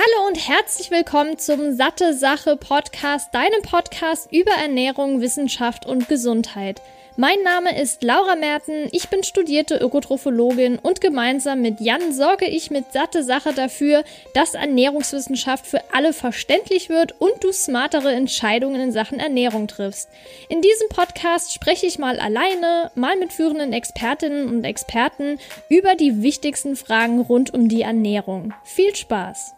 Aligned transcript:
Hallo 0.00 0.28
und 0.28 0.36
herzlich 0.36 0.92
willkommen 0.92 1.38
zum 1.38 1.74
Satte 1.74 2.14
Sache 2.14 2.56
Podcast, 2.56 3.34
deinem 3.34 3.62
Podcast 3.62 4.30
über 4.30 4.52
Ernährung, 4.52 5.20
Wissenschaft 5.20 5.86
und 5.86 6.08
Gesundheit. 6.08 6.80
Mein 7.16 7.42
Name 7.42 7.76
ist 7.76 8.04
Laura 8.04 8.36
Merten, 8.36 8.86
ich 8.92 9.08
bin 9.08 9.24
studierte 9.24 9.76
Ökotrophologin 9.76 10.78
und 10.78 11.00
gemeinsam 11.00 11.62
mit 11.62 11.80
Jan 11.80 12.12
sorge 12.12 12.46
ich 12.46 12.70
mit 12.70 12.92
satte 12.92 13.24
Sache 13.24 13.52
dafür, 13.52 14.04
dass 14.34 14.54
Ernährungswissenschaft 14.54 15.66
für 15.66 15.80
alle 15.92 16.12
verständlich 16.12 16.88
wird 16.88 17.20
und 17.20 17.42
du 17.42 17.50
smartere 17.50 18.12
Entscheidungen 18.12 18.80
in 18.80 18.92
Sachen 18.92 19.18
Ernährung 19.18 19.66
triffst. 19.66 20.10
In 20.48 20.62
diesem 20.62 20.90
Podcast 20.90 21.52
spreche 21.52 21.86
ich 21.86 21.98
mal 21.98 22.20
alleine, 22.20 22.92
mal 22.94 23.16
mit 23.16 23.32
führenden 23.32 23.72
Expertinnen 23.72 24.48
und 24.48 24.62
Experten 24.62 25.40
über 25.68 25.96
die 25.96 26.22
wichtigsten 26.22 26.76
Fragen 26.76 27.20
rund 27.20 27.52
um 27.52 27.68
die 27.68 27.82
Ernährung. 27.82 28.54
Viel 28.62 28.94
Spaß! 28.94 29.57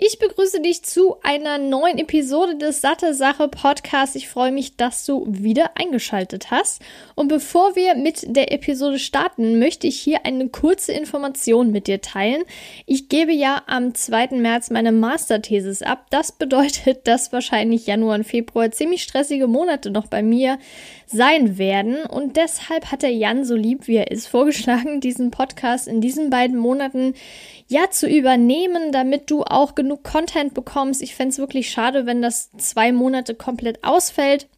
Ich 0.00 0.20
begrüße 0.20 0.60
dich 0.60 0.84
zu 0.84 1.16
einer 1.24 1.58
neuen 1.58 1.98
Episode 1.98 2.54
des 2.54 2.80
Satte 2.80 3.14
Sache 3.14 3.48
Podcasts. 3.48 4.14
Ich 4.14 4.28
freue 4.28 4.52
mich, 4.52 4.76
dass 4.76 5.04
du 5.04 5.26
wieder 5.28 5.72
eingeschaltet 5.76 6.52
hast. 6.52 6.80
Und 7.16 7.26
bevor 7.26 7.74
wir 7.74 7.96
mit 7.96 8.24
der 8.36 8.52
Episode 8.52 9.00
starten, 9.00 9.58
möchte 9.58 9.88
ich 9.88 9.98
hier 9.98 10.24
eine 10.24 10.50
kurze 10.50 10.92
Information 10.92 11.72
mit 11.72 11.88
dir 11.88 12.00
teilen. 12.00 12.44
Ich 12.86 13.08
gebe 13.08 13.32
ja 13.32 13.62
am 13.66 13.92
2. 13.92 14.36
März 14.36 14.70
meine 14.70 14.92
Masterthesis 14.92 15.82
ab. 15.82 16.06
Das 16.10 16.30
bedeutet, 16.30 17.08
dass 17.08 17.32
wahrscheinlich 17.32 17.88
Januar 17.88 18.18
und 18.18 18.24
Februar 18.24 18.70
ziemlich 18.70 19.02
stressige 19.02 19.48
Monate 19.48 19.90
noch 19.90 20.06
bei 20.06 20.22
mir 20.22 20.60
sein 21.06 21.58
werden. 21.58 22.04
Und 22.04 22.36
deshalb 22.36 22.92
hat 22.92 23.02
der 23.02 23.12
Jan, 23.12 23.44
so 23.44 23.56
lieb 23.56 23.88
wie 23.88 23.96
er 23.96 24.12
ist, 24.12 24.28
vorgeschlagen, 24.28 25.00
diesen 25.00 25.32
Podcast 25.32 25.88
in 25.88 26.00
diesen 26.00 26.30
beiden 26.30 26.56
Monaten 26.56 27.14
ja 27.68 27.90
zu 27.90 28.08
übernehmen, 28.08 28.92
damit 28.92 29.30
du 29.30 29.44
auch 29.44 29.74
genug 29.74 30.02
Content 30.02 30.54
bekommst. 30.54 31.02
Ich 31.02 31.14
fände 31.14 31.32
es 31.32 31.38
wirklich 31.38 31.70
schade, 31.70 32.06
wenn 32.06 32.22
das 32.22 32.50
zwei 32.56 32.92
Monate 32.92 33.34
komplett 33.34 33.84
ausfällt. 33.84 34.48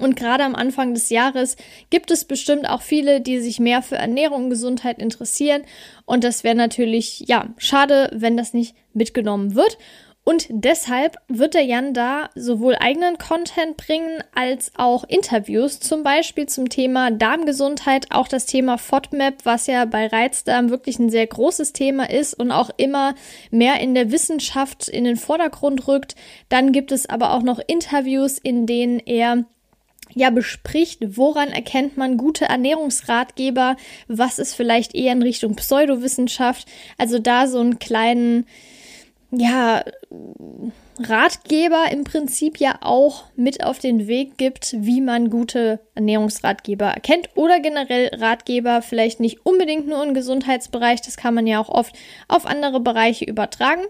Und 0.00 0.16
gerade 0.16 0.44
am 0.44 0.54
Anfang 0.54 0.92
des 0.92 1.08
Jahres 1.08 1.56
gibt 1.88 2.10
es 2.10 2.24
bestimmt 2.24 2.68
auch 2.68 2.82
viele, 2.82 3.20
die 3.20 3.38
sich 3.38 3.60
mehr 3.60 3.80
für 3.80 3.96
Ernährung 3.96 4.44
und 4.44 4.50
Gesundheit 4.50 4.98
interessieren. 4.98 5.62
Und 6.04 6.24
das 6.24 6.44
wäre 6.44 6.56
natürlich, 6.56 7.20
ja, 7.26 7.54
schade, 7.58 8.10
wenn 8.12 8.36
das 8.36 8.54
nicht 8.54 8.74
mitgenommen 8.92 9.54
wird. 9.54 9.78
Und 10.24 10.46
deshalb 10.48 11.18
wird 11.28 11.52
der 11.52 11.64
Jan 11.64 11.92
da 11.92 12.30
sowohl 12.34 12.76
eigenen 12.80 13.18
Content 13.18 13.76
bringen 13.76 14.24
als 14.34 14.72
auch 14.74 15.04
Interviews, 15.04 15.80
zum 15.80 16.02
Beispiel 16.02 16.46
zum 16.46 16.70
Thema 16.70 17.10
Darmgesundheit, 17.10 18.06
auch 18.10 18.26
das 18.26 18.46
Thema 18.46 18.78
FODMAP, 18.78 19.44
was 19.44 19.66
ja 19.66 19.84
bei 19.84 20.06
Reizdarm 20.06 20.70
wirklich 20.70 20.98
ein 20.98 21.10
sehr 21.10 21.26
großes 21.26 21.74
Thema 21.74 22.08
ist 22.08 22.32
und 22.32 22.52
auch 22.52 22.70
immer 22.78 23.14
mehr 23.50 23.80
in 23.80 23.94
der 23.94 24.10
Wissenschaft 24.10 24.88
in 24.88 25.04
den 25.04 25.16
Vordergrund 25.16 25.86
rückt. 25.88 26.16
Dann 26.48 26.72
gibt 26.72 26.90
es 26.90 27.06
aber 27.06 27.34
auch 27.34 27.42
noch 27.42 27.60
Interviews, 27.66 28.38
in 28.38 28.66
denen 28.66 29.00
er 29.00 29.44
ja 30.14 30.30
bespricht, 30.30 31.00
woran 31.18 31.48
erkennt 31.48 31.98
man 31.98 32.16
gute 32.16 32.46
Ernährungsratgeber, 32.46 33.76
was 34.08 34.38
ist 34.38 34.54
vielleicht 34.54 34.94
eher 34.94 35.12
in 35.12 35.22
Richtung 35.22 35.54
Pseudowissenschaft, 35.56 36.66
also 36.96 37.18
da 37.18 37.46
so 37.46 37.58
einen 37.58 37.78
kleinen 37.78 38.46
ja, 39.36 39.84
Ratgeber 40.98 41.86
im 41.90 42.04
Prinzip 42.04 42.58
ja 42.58 42.78
auch 42.80 43.24
mit 43.34 43.64
auf 43.64 43.78
den 43.78 44.06
Weg 44.06 44.38
gibt, 44.38 44.74
wie 44.78 45.00
man 45.00 45.28
gute 45.28 45.80
Ernährungsratgeber 45.94 46.86
erkennt 46.86 47.30
oder 47.34 47.58
generell 47.60 48.10
Ratgeber 48.14 48.80
vielleicht 48.80 49.18
nicht 49.18 49.44
unbedingt 49.44 49.88
nur 49.88 50.02
im 50.04 50.14
Gesundheitsbereich, 50.14 51.02
das 51.02 51.16
kann 51.16 51.34
man 51.34 51.46
ja 51.46 51.60
auch 51.60 51.68
oft 51.68 51.96
auf 52.28 52.46
andere 52.46 52.80
Bereiche 52.80 53.24
übertragen. 53.24 53.82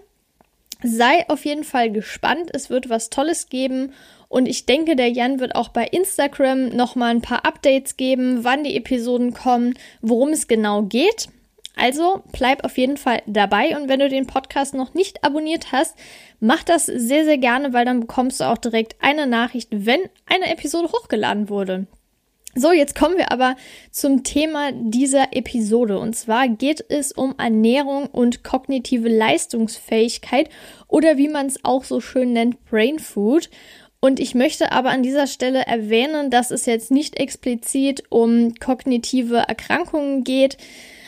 Sei 0.83 1.27
auf 1.29 1.45
jeden 1.45 1.63
Fall 1.63 1.91
gespannt, 1.91 2.49
es 2.53 2.69
wird 2.69 2.89
was 2.89 3.09
Tolles 3.09 3.49
geben 3.49 3.93
und 4.27 4.47
ich 4.47 4.65
denke, 4.65 4.95
der 4.95 5.09
Jan 5.09 5.39
wird 5.39 5.55
auch 5.55 5.69
bei 5.69 5.85
Instagram 5.85 6.69
nochmal 6.69 7.11
ein 7.11 7.21
paar 7.21 7.45
Updates 7.45 7.97
geben, 7.97 8.43
wann 8.43 8.63
die 8.63 8.75
Episoden 8.75 9.33
kommen, 9.33 9.75
worum 10.01 10.29
es 10.29 10.47
genau 10.47 10.81
geht. 10.83 11.29
Also 11.75 12.23
bleib 12.31 12.63
auf 12.63 12.77
jeden 12.77 12.97
Fall 12.97 13.21
dabei 13.25 13.77
und 13.77 13.89
wenn 13.89 13.99
du 13.99 14.09
den 14.09 14.27
Podcast 14.27 14.73
noch 14.73 14.93
nicht 14.93 15.23
abonniert 15.23 15.71
hast, 15.71 15.95
mach 16.39 16.63
das 16.63 16.85
sehr, 16.85 17.25
sehr 17.25 17.37
gerne, 17.37 17.73
weil 17.73 17.85
dann 17.85 18.01
bekommst 18.01 18.39
du 18.39 18.45
auch 18.45 18.57
direkt 18.57 18.95
eine 19.01 19.27
Nachricht, 19.27 19.69
wenn 19.71 19.99
eine 20.25 20.51
Episode 20.51 20.89
hochgeladen 20.91 21.49
wurde. 21.49 21.87
So, 22.57 22.71
jetzt 22.71 22.95
kommen 22.95 23.17
wir 23.17 23.33
aber 23.33 23.57
zum 23.91 24.23
Thema 24.23 24.71
dieser 24.71 25.35
Episode. 25.35 25.99
Und 25.99 26.15
zwar 26.15 26.47
geht 26.47 26.85
es 26.87 27.11
um 27.11 27.35
Ernährung 27.37 28.07
und 28.07 28.45
kognitive 28.45 29.09
Leistungsfähigkeit 29.09 30.49
oder 30.87 31.17
wie 31.17 31.27
man 31.27 31.47
es 31.47 31.65
auch 31.65 31.83
so 31.83 31.99
schön 31.99 32.31
nennt, 32.31 32.63
Brain 32.63 32.99
Food. 32.99 33.49
Und 33.99 34.21
ich 34.21 34.35
möchte 34.35 34.71
aber 34.71 34.91
an 34.91 35.03
dieser 35.03 35.27
Stelle 35.27 35.65
erwähnen, 35.65 36.29
dass 36.29 36.49
es 36.49 36.65
jetzt 36.65 36.91
nicht 36.91 37.17
explizit 37.19 38.03
um 38.07 38.55
kognitive 38.55 39.35
Erkrankungen 39.35 40.23
geht, 40.23 40.57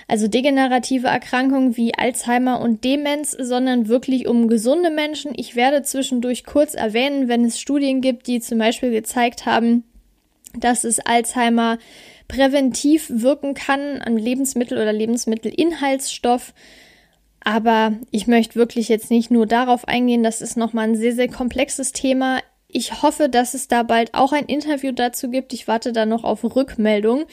also 0.08 0.28
degenerative 0.28 1.08
Erkrankungen 1.08 1.76
wie 1.76 1.94
Alzheimer 1.94 2.62
und 2.62 2.84
Demenz, 2.84 3.32
sondern 3.32 3.90
wirklich 3.90 4.28
um 4.28 4.48
gesunde 4.48 4.90
Menschen. 4.90 5.34
Ich 5.36 5.56
werde 5.56 5.84
zwischendurch 5.84 6.46
kurz 6.46 6.76
erwähnen, 6.76 7.28
wenn 7.28 7.44
es 7.44 7.60
Studien 7.60 8.00
gibt, 8.00 8.28
die 8.28 8.40
zum 8.40 8.58
Beispiel 8.58 8.92
gezeigt 8.92 9.46
haben, 9.46 9.84
dass 10.58 10.86
es 10.86 11.00
Alzheimer 11.00 11.78
präventiv 12.30 13.10
wirken 13.10 13.54
kann 13.54 14.02
an 14.02 14.18
Lebensmittel 14.18 14.78
oder 14.78 14.94
Lebensmittelinhaltsstoff. 14.94 16.54
Aber 17.42 17.94
ich 18.12 18.28
möchte 18.28 18.56
wirklich 18.56 18.88
jetzt 18.90 19.12
nicht 19.12 19.30
nur 19.30 19.46
darauf 19.46 19.88
eingehen, 19.88 20.24
das 20.24 20.42
ist 20.42 20.58
nochmal 20.58 20.90
ein 20.90 20.96
sehr, 20.96 21.14
sehr 21.14 21.30
komplexes 21.30 21.92
Thema. 21.92 22.42
Ich 22.70 23.02
hoffe, 23.02 23.30
dass 23.30 23.54
es 23.54 23.68
da 23.68 23.84
bald 23.84 24.14
auch 24.14 24.34
ein 24.34 24.46
Interview 24.46 24.92
dazu 24.92 25.30
gibt. 25.30 25.54
Ich 25.54 25.68
warte 25.68 25.94
da 25.94 26.06
noch 26.06 26.24
auf 26.24 26.44
Rückmeldung 26.44 27.26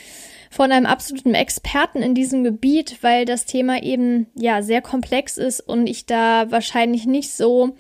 von 0.55 0.71
einem 0.71 0.87
absoluten 0.87 1.35
Experten 1.35 2.01
in 2.01 2.15
diesem 2.15 2.45
Gebiet, 2.45 2.99
weil 3.01 3.25
das 3.25 3.45
Thema 3.45 3.83
eben 3.83 4.29
ja 4.37 4.63
sehr 4.63 4.83
komplex 4.83 5.37
ist 5.37 5.59
und 5.59 5.89
ich 5.89 6.07
da 6.07 6.49
wahrscheinlich 6.53 7.07
nicht 7.07 7.33
so, 7.33 7.75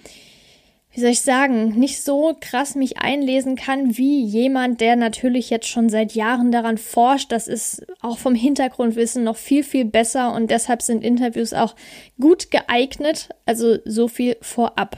wie 0.90 1.00
soll 1.00 1.10
ich 1.10 1.20
sagen, 1.20 1.78
nicht 1.78 2.02
so 2.02 2.36
krass 2.40 2.74
mich 2.74 2.98
einlesen 2.98 3.54
kann 3.54 3.96
wie 3.96 4.24
jemand, 4.24 4.80
der 4.80 4.96
natürlich 4.96 5.50
jetzt 5.50 5.68
schon 5.68 5.88
seit 5.88 6.16
Jahren 6.16 6.50
daran 6.50 6.76
forscht. 6.76 7.30
Das 7.30 7.46
ist 7.46 7.86
auch 8.00 8.18
vom 8.18 8.34
Hintergrundwissen 8.34 9.22
noch 9.22 9.36
viel, 9.36 9.62
viel 9.62 9.84
besser 9.84 10.34
und 10.34 10.50
deshalb 10.50 10.82
sind 10.82 11.04
Interviews 11.04 11.52
auch 11.52 11.76
gut 12.20 12.50
geeignet. 12.50 13.28
Also 13.46 13.78
so 13.84 14.08
viel 14.08 14.36
vorab. 14.40 14.96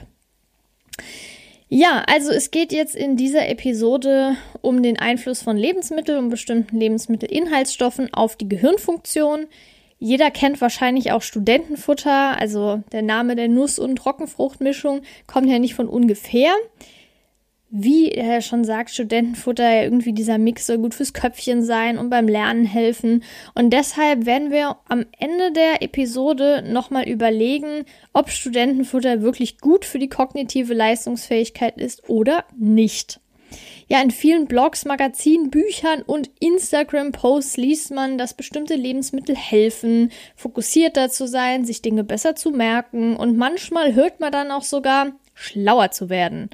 Ja, 1.69 2.03
also 2.07 2.31
es 2.31 2.51
geht 2.51 2.71
jetzt 2.71 2.95
in 2.95 3.17
dieser 3.17 3.49
Episode 3.49 4.37
um 4.61 4.81
den 4.81 4.97
Einfluss 4.97 5.41
von 5.41 5.57
Lebensmitteln 5.57 6.17
und 6.17 6.29
bestimmten 6.29 6.79
Lebensmittelinhaltsstoffen 6.79 8.13
auf 8.13 8.37
die 8.37 8.47
Gehirnfunktion. 8.47 9.47
Jeder 9.99 10.31
kennt 10.31 10.61
wahrscheinlich 10.61 11.11
auch 11.11 11.21
Studentenfutter, 11.21 12.39
also 12.39 12.83
der 12.93 13.01
Name 13.01 13.35
der 13.35 13.49
Nuss- 13.49 13.79
und 13.79 13.97
Trockenfruchtmischung 13.97 15.01
kommt 15.25 15.49
ja 15.49 15.59
nicht 15.59 15.73
von 15.73 15.89
ungefähr 15.89 16.53
wie 17.69 18.11
er 18.11 18.41
schon 18.41 18.63
sagt, 18.63 18.91
Studentenfutter, 18.91 19.83
irgendwie 19.83 20.13
dieser 20.13 20.37
Mix 20.37 20.67
soll 20.67 20.77
gut 20.77 20.93
fürs 20.93 21.13
Köpfchen 21.13 21.63
sein 21.63 21.97
und 21.97 22.09
beim 22.09 22.27
Lernen 22.27 22.65
helfen. 22.65 23.23
Und 23.55 23.71
deshalb 23.71 24.25
werden 24.25 24.51
wir 24.51 24.77
am 24.87 25.05
Ende 25.19 25.51
der 25.51 25.81
Episode 25.81 26.63
nochmal 26.65 27.09
überlegen, 27.09 27.83
ob 28.13 28.29
Studentenfutter 28.29 29.21
wirklich 29.21 29.59
gut 29.59 29.83
für 29.83 29.99
die 29.99 30.09
kognitive 30.09 30.73
Leistungsfähigkeit 30.73 31.77
ist 31.77 32.09
oder 32.09 32.45
nicht. 32.57 33.19
Ja, 33.89 34.01
in 34.01 34.11
vielen 34.11 34.47
Blogs, 34.47 34.83
Magazinen, 34.83 35.49
Büchern 35.49 36.01
und 36.01 36.29
Instagram-Posts 36.39 37.55
liest 37.55 37.91
man, 37.91 38.17
dass 38.17 38.33
bestimmte 38.33 38.75
Lebensmittel 38.75 39.35
helfen, 39.35 40.11
fokussierter 40.35 41.09
zu 41.09 41.25
sein, 41.25 41.63
sich 41.63 41.81
Dinge 41.81 42.03
besser 42.03 42.35
zu 42.35 42.51
merken 42.51 43.15
und 43.15 43.37
manchmal 43.37 43.93
hört 43.93 44.19
man 44.19 44.33
dann 44.33 44.51
auch 44.51 44.63
sogar, 44.63 45.13
schlauer 45.33 45.91
zu 45.91 46.09
werden. 46.09 46.49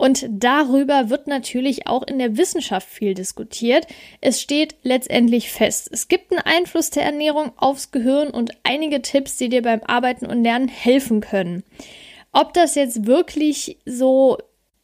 Und 0.00 0.24
darüber 0.30 1.10
wird 1.10 1.26
natürlich 1.26 1.86
auch 1.86 2.02
in 2.04 2.18
der 2.18 2.38
Wissenschaft 2.38 2.88
viel 2.88 3.12
diskutiert. 3.12 3.86
Es 4.22 4.40
steht 4.40 4.76
letztendlich 4.82 5.50
fest, 5.50 5.90
es 5.92 6.08
gibt 6.08 6.32
einen 6.32 6.40
Einfluss 6.40 6.88
der 6.88 7.02
Ernährung 7.02 7.52
aufs 7.58 7.90
Gehirn 7.90 8.30
und 8.30 8.52
einige 8.62 9.02
Tipps, 9.02 9.36
die 9.36 9.50
dir 9.50 9.60
beim 9.60 9.82
Arbeiten 9.82 10.24
und 10.24 10.42
Lernen 10.42 10.68
helfen 10.68 11.20
können. 11.20 11.64
Ob 12.32 12.54
das 12.54 12.76
jetzt 12.76 13.04
wirklich 13.04 13.76
so 13.84 14.38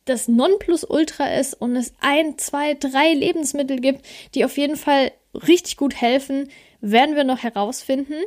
das 0.05 0.29
Nonplusultra 0.29 1.35
ist 1.37 1.55
und 1.55 1.77
es 1.77 1.95
ein, 2.01 2.37
zwei, 2.37 2.75
drei 2.75 3.15
Lebensmittel 3.15 3.81
gibt, 3.81 4.05
die 4.35 4.45
auf 4.45 4.59
jeden 4.59 4.77
Fall 4.77 5.13
richtig 5.33 5.79
gut 5.79 5.99
helfen, 5.99 6.51
werden 6.83 7.17
wir 7.17 7.25
noch 7.25 7.43
herausfinden. 7.43 8.23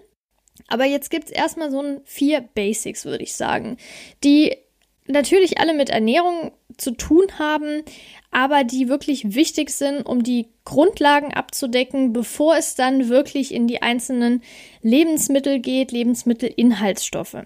Aber 0.68 0.86
jetzt 0.86 1.12
gibt 1.12 1.25
es 1.25 1.31
erstmal 1.31 1.69
so 1.69 1.83
ein 1.83 2.01
vier 2.03 2.41
Basics, 2.41 3.06
würde 3.06 3.25
ich 3.25 3.36
sagen, 3.36 3.77
die 4.24 4.57
natürlich 5.06 5.59
alle 5.59 5.75
mit 5.75 5.91
Ernährung 5.91 6.51
zu 6.80 6.92
tun 6.92 7.26
haben, 7.38 7.84
aber 8.31 8.64
die 8.64 8.90
wirklich 8.90 9.36
wichtig 9.36 9.70
sind, 9.72 10.04
um 10.04 10.24
die 10.24 10.48
Grundlagen 10.66 11.34
abzudecken, 11.34 12.14
bevor 12.14 12.58
es 12.58 12.76
dann 12.76 13.10
wirklich 13.10 13.54
in 13.54 13.68
die 13.68 13.81
einzelnen 13.81 14.42
Lebensmittel 14.81 15.60
geht, 15.60 15.92
Lebensmittelinhaltsstoffe. 15.92 17.38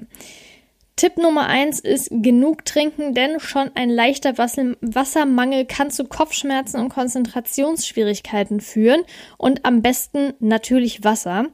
Tipp 0.95 1.17
Nummer 1.17 1.47
eins 1.47 1.79
ist 1.79 2.09
genug 2.11 2.65
trinken, 2.65 3.15
denn 3.15 3.39
schon 3.39 3.71
ein 3.73 3.89
leichter 3.89 4.37
Wassermangel 4.37 5.65
kann 5.65 5.89
zu 5.89 6.05
Kopfschmerzen 6.05 6.79
und 6.79 6.89
Konzentrationsschwierigkeiten 6.89 8.61
führen 8.61 9.01
und 9.37 9.65
am 9.65 9.81
besten 9.81 10.33
natürlich 10.39 11.03
Wasser. 11.03 11.47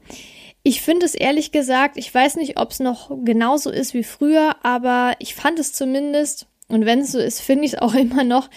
Ich 0.62 0.82
finde 0.82 1.06
es 1.06 1.14
ehrlich 1.14 1.52
gesagt, 1.52 1.96
ich 1.96 2.12
weiß 2.12 2.36
nicht, 2.36 2.58
ob 2.58 2.70
es 2.70 2.80
noch 2.80 3.10
genauso 3.24 3.70
ist 3.70 3.94
wie 3.94 4.04
früher, 4.04 4.56
aber 4.62 5.14
ich 5.18 5.34
fand 5.34 5.58
es 5.58 5.72
zumindest, 5.72 6.46
und 6.70 6.86
wenn 6.86 7.00
es 7.00 7.12
so 7.12 7.18
ist, 7.18 7.40
finde 7.40 7.64
ich 7.64 7.74
es 7.74 7.78
auch 7.78 7.94
immer 8.06 8.24
noch, 8.24 8.48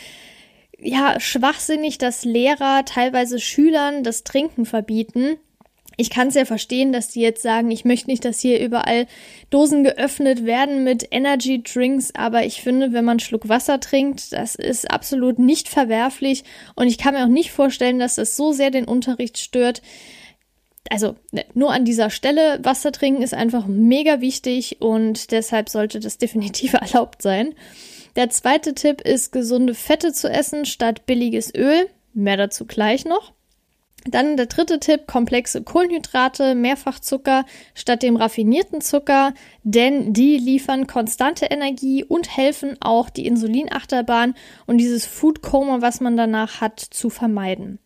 ja, 0.80 1.20
schwachsinnig, 1.20 1.98
dass 1.98 2.26
Lehrer 2.26 2.84
teilweise 2.86 3.40
Schülern 3.40 4.04
das 4.04 4.24
Trinken 4.24 4.66
verbieten. 4.66 5.38
Ich 5.96 6.10
kann 6.10 6.30
es 6.30 6.34
ja 6.34 6.46
verstehen, 6.46 6.92
dass 6.92 7.10
die 7.10 7.22
jetzt 7.22 7.44
sagen, 7.44 7.70
ich 7.70 7.86
möchte 7.86 8.10
nicht, 8.10 8.26
dass 8.26 8.40
hier 8.40 8.60
überall 8.60 9.06
Dosen 9.52 9.84
geöffnet 9.84 10.44
werden 10.44 10.84
mit 10.84 11.08
Energy 11.12 11.62
Drinks, 11.62 12.12
aber 12.16 12.46
ich 12.46 12.62
finde, 12.62 12.94
wenn 12.94 13.06
man 13.06 13.14
einen 13.14 13.20
Schluck 13.20 13.48
Wasser 13.48 13.80
trinkt, 13.80 14.34
das 14.34 14.56
ist 14.56 14.90
absolut 14.90 15.38
nicht 15.38 15.70
verwerflich 15.70 16.44
und 16.76 16.88
ich 16.88 16.98
kann 16.98 17.14
mir 17.14 17.24
auch 17.24 17.30
nicht 17.30 17.52
vorstellen, 17.52 18.00
dass 18.00 18.16
das 18.16 18.36
so 18.36 18.52
sehr 18.52 18.72
den 18.72 18.86
Unterricht 18.86 19.38
stört, 19.38 19.84
also 20.90 21.16
ne, 21.32 21.46
nur 21.54 21.72
an 21.72 21.86
dieser 21.86 22.10
Stelle, 22.10 22.60
Wasser 22.64 22.92
trinken 22.92 23.22
ist 23.22 23.34
einfach 23.34 23.68
mega 23.68 24.22
wichtig 24.22 24.78
und 24.82 25.32
deshalb 25.32 25.70
sollte 25.70 26.00
das 26.00 26.18
definitiv 26.20 26.74
erlaubt 26.74 27.22
sein. 27.22 27.54
Der 28.16 28.30
zweite 28.30 28.76
Tipp 28.76 29.02
ist, 29.02 29.32
gesunde 29.32 29.74
Fette 29.74 30.14
zu 30.14 30.30
essen 30.30 30.66
statt 30.66 31.06
billiges 31.06 31.54
Öl. 31.54 31.90
Mehr 32.14 32.38
dazu 32.38 32.66
gleich 32.66 33.06
noch. 33.06 33.34
Dann 34.06 34.36
der 34.36 34.48
dritte 34.48 34.80
Tipp, 34.80 35.08
komplexe 35.08 35.64
Kohlenhydrate, 35.64 36.56
Mehrfachzucker 36.56 37.46
statt 37.74 38.04
dem 38.04 38.18
raffinierten 38.18 38.82
Zucker, 38.82 39.34
denn 39.64 40.14
die 40.14 40.38
liefern 40.38 40.88
konstante 40.88 41.46
Energie 41.46 42.04
und 42.04 42.36
helfen 42.36 42.76
auch 42.82 43.10
die 43.10 43.26
Insulinachterbahn 43.26 44.36
und 44.66 44.78
dieses 44.78 45.06
Foodkoma, 45.06 45.82
was 45.82 46.02
man 46.02 46.18
danach 46.18 46.60
hat, 46.60 46.80
zu 46.82 47.10
vermeiden. 47.10 47.80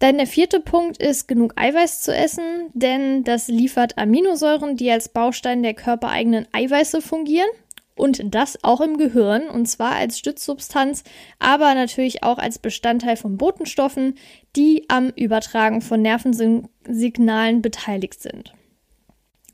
Dann 0.00 0.18
der 0.18 0.26
vierte 0.26 0.60
Punkt 0.60 1.00
ist, 1.00 1.26
genug 1.26 1.54
Eiweiß 1.56 2.02
zu 2.02 2.14
essen, 2.14 2.70
denn 2.72 3.24
das 3.24 3.48
liefert 3.48 3.98
Aminosäuren, 3.98 4.76
die 4.76 4.90
als 4.90 5.08
Baustein 5.08 5.62
der 5.62 5.74
körpereigenen 5.74 6.46
Eiweiße 6.52 7.00
fungieren. 7.00 7.50
Und 7.98 8.34
das 8.34 8.62
auch 8.62 8.80
im 8.80 8.96
Gehirn, 8.96 9.48
und 9.48 9.66
zwar 9.66 9.92
als 9.92 10.18
Stützsubstanz, 10.18 11.04
aber 11.38 11.74
natürlich 11.74 12.22
auch 12.22 12.38
als 12.38 12.58
Bestandteil 12.58 13.16
von 13.16 13.36
Botenstoffen, 13.36 14.14
die 14.56 14.84
am 14.88 15.10
Übertragen 15.10 15.82
von 15.82 16.00
Nervensignalen 16.00 17.60
beteiligt 17.60 18.22
sind. 18.22 18.54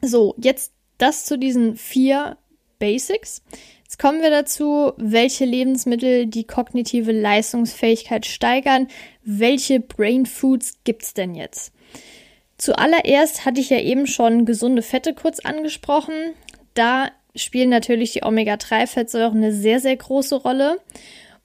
So, 0.02 0.35
jetzt 0.38 0.73
das 0.99 1.25
zu 1.25 1.38
diesen 1.38 1.76
vier 1.76 2.37
Basics. 2.79 3.43
Jetzt 3.85 3.99
kommen 3.99 4.23
wir 4.23 4.31
dazu, 4.31 4.93
welche 4.97 5.44
Lebensmittel 5.44 6.26
die 6.26 6.47
kognitive 6.47 7.12
Leistungsfähigkeit 7.12 8.26
steigern. 8.26 8.88
Welche 9.23 9.81
Brain 9.81 10.26
Foods 10.26 10.81
gibt's 10.85 11.14
denn 11.14 11.35
jetzt? 11.35 11.73
Zuallererst 12.58 13.44
hatte 13.44 13.61
ich 13.61 13.70
ja 13.70 13.79
eben 13.79 14.06
schon 14.06 14.44
gesunde 14.44 14.82
Fette 14.82 15.14
kurz 15.14 15.40
angesprochen. 15.40 16.14
Da 16.75 17.11
spielen 17.35 17.71
natürlich 17.71 18.13
die 18.13 18.23
Omega-3-Fettsäuren 18.25 19.39
eine 19.39 19.53
sehr, 19.53 19.81
sehr 19.81 19.97
große 19.97 20.37
Rolle. 20.37 20.81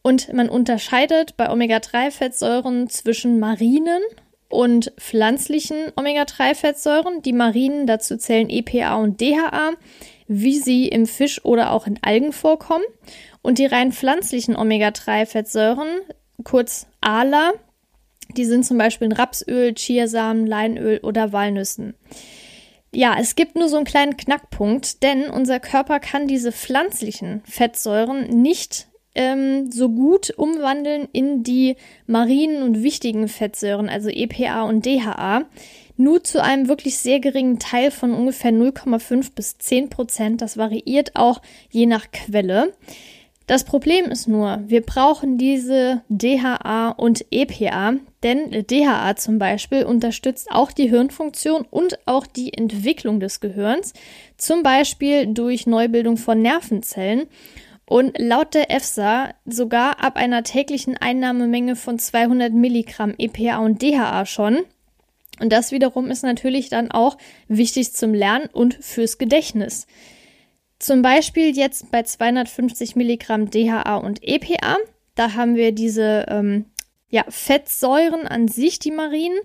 Und 0.02 0.32
man 0.34 0.50
unterscheidet 0.50 1.36
bei 1.38 1.50
Omega-3-Fettsäuren 1.50 2.90
zwischen 2.90 3.40
marinen 3.40 4.02
und 4.50 4.94
pflanzlichen 4.98 5.92
Omega-3-Fettsäuren. 5.96 7.22
Die 7.22 7.34
marinen, 7.34 7.86
dazu 7.88 8.18
zählen 8.18 8.50
EPA 8.50 8.96
und 8.96 9.20
DHA 9.22 9.74
wie 10.30 10.60
sie 10.60 10.88
im 10.88 11.08
Fisch 11.08 11.44
oder 11.44 11.72
auch 11.72 11.88
in 11.88 12.00
Algen 12.02 12.32
vorkommen. 12.32 12.86
Und 13.42 13.58
die 13.58 13.66
rein 13.66 13.92
pflanzlichen 13.92 14.56
Omega-3-Fettsäuren, 14.56 15.88
kurz 16.44 16.86
ALA, 17.02 17.54
die 18.38 18.46
sind 18.46 18.64
zum 18.64 18.78
Beispiel 18.78 19.08
in 19.08 19.12
Rapsöl, 19.12 19.74
Chiasamen, 19.74 20.46
Leinöl 20.46 21.00
oder 21.00 21.34
Walnüssen. 21.34 21.96
Ja, 22.92 23.18
es 23.20 23.36
gibt 23.36 23.56
nur 23.56 23.70
so 23.70 23.78
einen 23.78 23.86
kleinen 23.86 24.18
Knackpunkt, 24.18 25.04
denn 25.04 25.30
unser 25.30 25.60
Körper 25.60 26.00
kann 26.00 26.28
diese 26.28 26.52
pflanzlichen 26.52 27.42
Fettsäuren 27.46 28.42
nicht 28.42 28.88
ähm, 29.16 29.72
so 29.72 29.90
gut 29.90 30.32
umwandeln 30.38 31.08
in 31.12 31.44
die 31.44 31.76
marinen 32.08 32.64
und 32.64 32.82
wichtigen 32.82 33.28
Fettsäuren, 33.28 33.90
also 33.90 34.10
EPA 34.10 34.64
und 34.64 34.86
DHA 34.86 35.46
nur 36.00 36.24
zu 36.24 36.42
einem 36.42 36.70
wirklich 36.70 36.98
sehr 36.98 37.20
geringen 37.20 37.60
Teil 37.60 37.92
von 37.92 38.14
ungefähr 38.14 38.52
0,5 38.52 39.34
bis 39.36 39.58
10 39.58 39.90
Prozent. 39.90 40.42
Das 40.42 40.56
variiert 40.56 41.18
auch 41.18 41.42
je 41.70 41.86
nach 41.88 42.10
Quelle. 42.12 42.74
Das 43.50 43.63
Problem 43.63 44.06
ist 44.06 44.28
nur, 44.28 44.62
wir 44.68 44.81
brauchen 44.81 45.40
diese 45.40 46.04
DHA 46.07 46.90
und 46.90 47.25
EPA, 47.31 47.96
denn 48.22 48.51
DHA 48.51 49.16
zum 49.16 49.40
Beispiel 49.40 49.86
unterstützt 49.86 50.51
auch 50.51 50.72
die 50.72 50.88
Hirnfunktion 50.88 51.66
und 51.72 51.98
auch 52.06 52.28
die 52.28 52.54
Entwicklung 52.54 53.19
des 53.19 53.40
Gehirns, 53.40 53.94
zum 54.38 54.62
Beispiel 54.62 55.25
durch 55.25 55.66
Neubildung 55.66 56.18
von 56.18 56.44
Nervenzellen. 56.44 57.25
Und 57.88 58.19
laut 58.19 58.54
der 58.54 58.69
EFSA 58.69 59.34
sogar 59.48 60.00
ab 60.04 60.16
einer 60.18 60.44
täglichen 60.44 60.95
Einnahmemenge 60.95 61.75
von 61.75 61.98
200 61.98 62.54
Milligramm 62.54 63.16
EPA 63.18 63.57
und 63.66 63.81
DHA 63.81 64.28
schon. 64.28 64.60
Und 65.40 65.52
das 65.52 65.72
wiederum 65.72 66.12
ist 66.12 66.22
natürlich 66.22 66.69
dann 66.69 66.92
auch 66.92 67.18
wichtig 67.48 67.94
zum 67.94 68.13
Lernen 68.13 68.48
und 68.54 68.75
fürs 68.75 69.18
Gedächtnis. 69.18 69.88
Zum 70.80 71.02
Beispiel 71.02 71.56
jetzt 71.56 71.92
bei 71.92 72.04
250 72.04 72.96
Milligramm 72.96 73.50
DHA 73.50 73.98
und 73.98 74.24
EPA, 74.24 74.78
da 75.16 75.34
haben 75.34 75.56
wir 75.56 75.74
diese 75.74 76.26
ähm, 76.30 76.66
ja, 77.10 77.26
Fettsäuren 77.28 78.26
an 78.26 78.48
sich, 78.48 78.80
die 78.80 78.92
Marinen. 78.92 79.40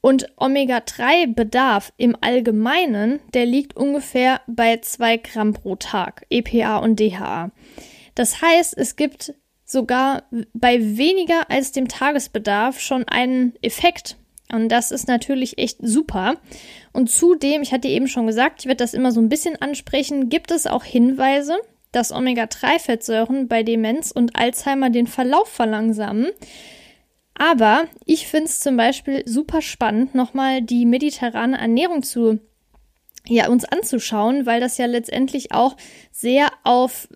Und 0.00 0.32
Omega-3-Bedarf 0.36 1.92
im 1.96 2.16
Allgemeinen, 2.20 3.18
der 3.34 3.46
liegt 3.46 3.76
ungefähr 3.76 4.40
bei 4.46 4.76
2 4.76 5.16
Gramm 5.18 5.54
pro 5.54 5.74
Tag, 5.74 6.24
EPA 6.30 6.78
und 6.78 7.00
DHA. 7.00 7.50
Das 8.14 8.40
heißt, 8.40 8.78
es 8.78 8.94
gibt 8.94 9.34
sogar 9.64 10.22
bei 10.54 10.80
weniger 10.96 11.50
als 11.50 11.72
dem 11.72 11.88
Tagesbedarf 11.88 12.80
schon 12.80 13.08
einen 13.08 13.54
Effekt 13.60 14.16
und 14.52 14.68
das 14.70 14.90
ist 14.90 15.08
natürlich 15.08 15.58
echt 15.58 15.78
super. 15.80 16.36
Und 16.92 17.10
zudem, 17.10 17.62
ich 17.62 17.72
hatte 17.72 17.88
eben 17.88 18.08
schon 18.08 18.26
gesagt, 18.26 18.60
ich 18.60 18.66
werde 18.66 18.82
das 18.82 18.94
immer 18.94 19.12
so 19.12 19.20
ein 19.20 19.28
bisschen 19.28 19.60
ansprechen, 19.60 20.28
gibt 20.28 20.50
es 20.50 20.66
auch 20.66 20.84
Hinweise, 20.84 21.56
dass 21.92 22.12
Omega-3-Fettsäuren 22.12 23.48
bei 23.48 23.62
Demenz 23.62 24.10
und 24.10 24.36
Alzheimer 24.36 24.90
den 24.90 25.06
Verlauf 25.06 25.48
verlangsamen. 25.48 26.28
Aber 27.34 27.84
ich 28.04 28.26
finde 28.26 28.46
es 28.46 28.60
zum 28.60 28.76
Beispiel 28.76 29.22
super 29.26 29.62
spannend, 29.62 30.14
nochmal 30.14 30.60
die 30.60 30.86
mediterrane 30.86 31.58
Ernährung 31.58 32.02
zu 32.02 32.40
ja, 33.26 33.48
uns 33.48 33.64
anzuschauen, 33.64 34.46
weil 34.46 34.60
das 34.60 34.78
ja 34.78 34.86
letztendlich 34.86 35.52
auch 35.52 35.76
sehr 36.10 36.48
auf 36.64 37.08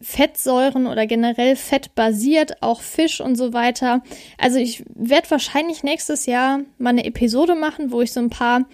Fettsäuren 0.00 0.86
oder 0.86 1.06
generell 1.06 1.56
Fett 1.56 1.94
basiert, 1.94 2.62
auch 2.62 2.80
Fisch 2.80 3.20
und 3.20 3.36
so 3.36 3.52
weiter. 3.52 4.02
Also 4.36 4.58
ich 4.58 4.84
werde 4.94 5.30
wahrscheinlich 5.30 5.82
nächstes 5.82 6.26
Jahr 6.26 6.60
mal 6.78 6.90
eine 6.90 7.04
Episode 7.04 7.54
machen, 7.54 7.90
wo 7.90 8.00
ich 8.00 8.12
so 8.12 8.20
ein 8.20 8.30
paar 8.30 8.66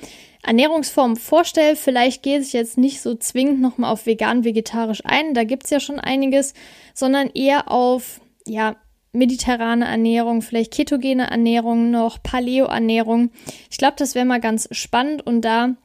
Ernährungsformen 0.42 1.16
vorstelle. 1.16 1.76
Vielleicht 1.76 2.22
gehe 2.22 2.38
ich 2.38 2.52
jetzt 2.52 2.76
nicht 2.76 3.00
so 3.00 3.14
zwingend 3.14 3.60
nochmal 3.60 3.90
auf 3.90 4.06
vegan, 4.06 4.44
vegetarisch 4.44 5.00
ein, 5.04 5.34
da 5.34 5.44
gibt's 5.44 5.70
ja 5.70 5.80
schon 5.80 5.98
einiges, 5.98 6.52
sondern 6.92 7.30
eher 7.30 7.70
auf, 7.70 8.20
ja, 8.46 8.76
mediterrane 9.12 9.86
Ernährung, 9.86 10.42
vielleicht 10.42 10.72
ketogene 10.72 11.30
Ernährung 11.30 11.90
noch, 11.90 12.22
Paleo-Ernährung. 12.22 13.30
Ich 13.70 13.78
glaube, 13.78 13.94
das 13.96 14.14
wäre 14.14 14.26
mal 14.26 14.40
ganz 14.40 14.68
spannend 14.72 15.24
und 15.24 15.42
da 15.42 15.76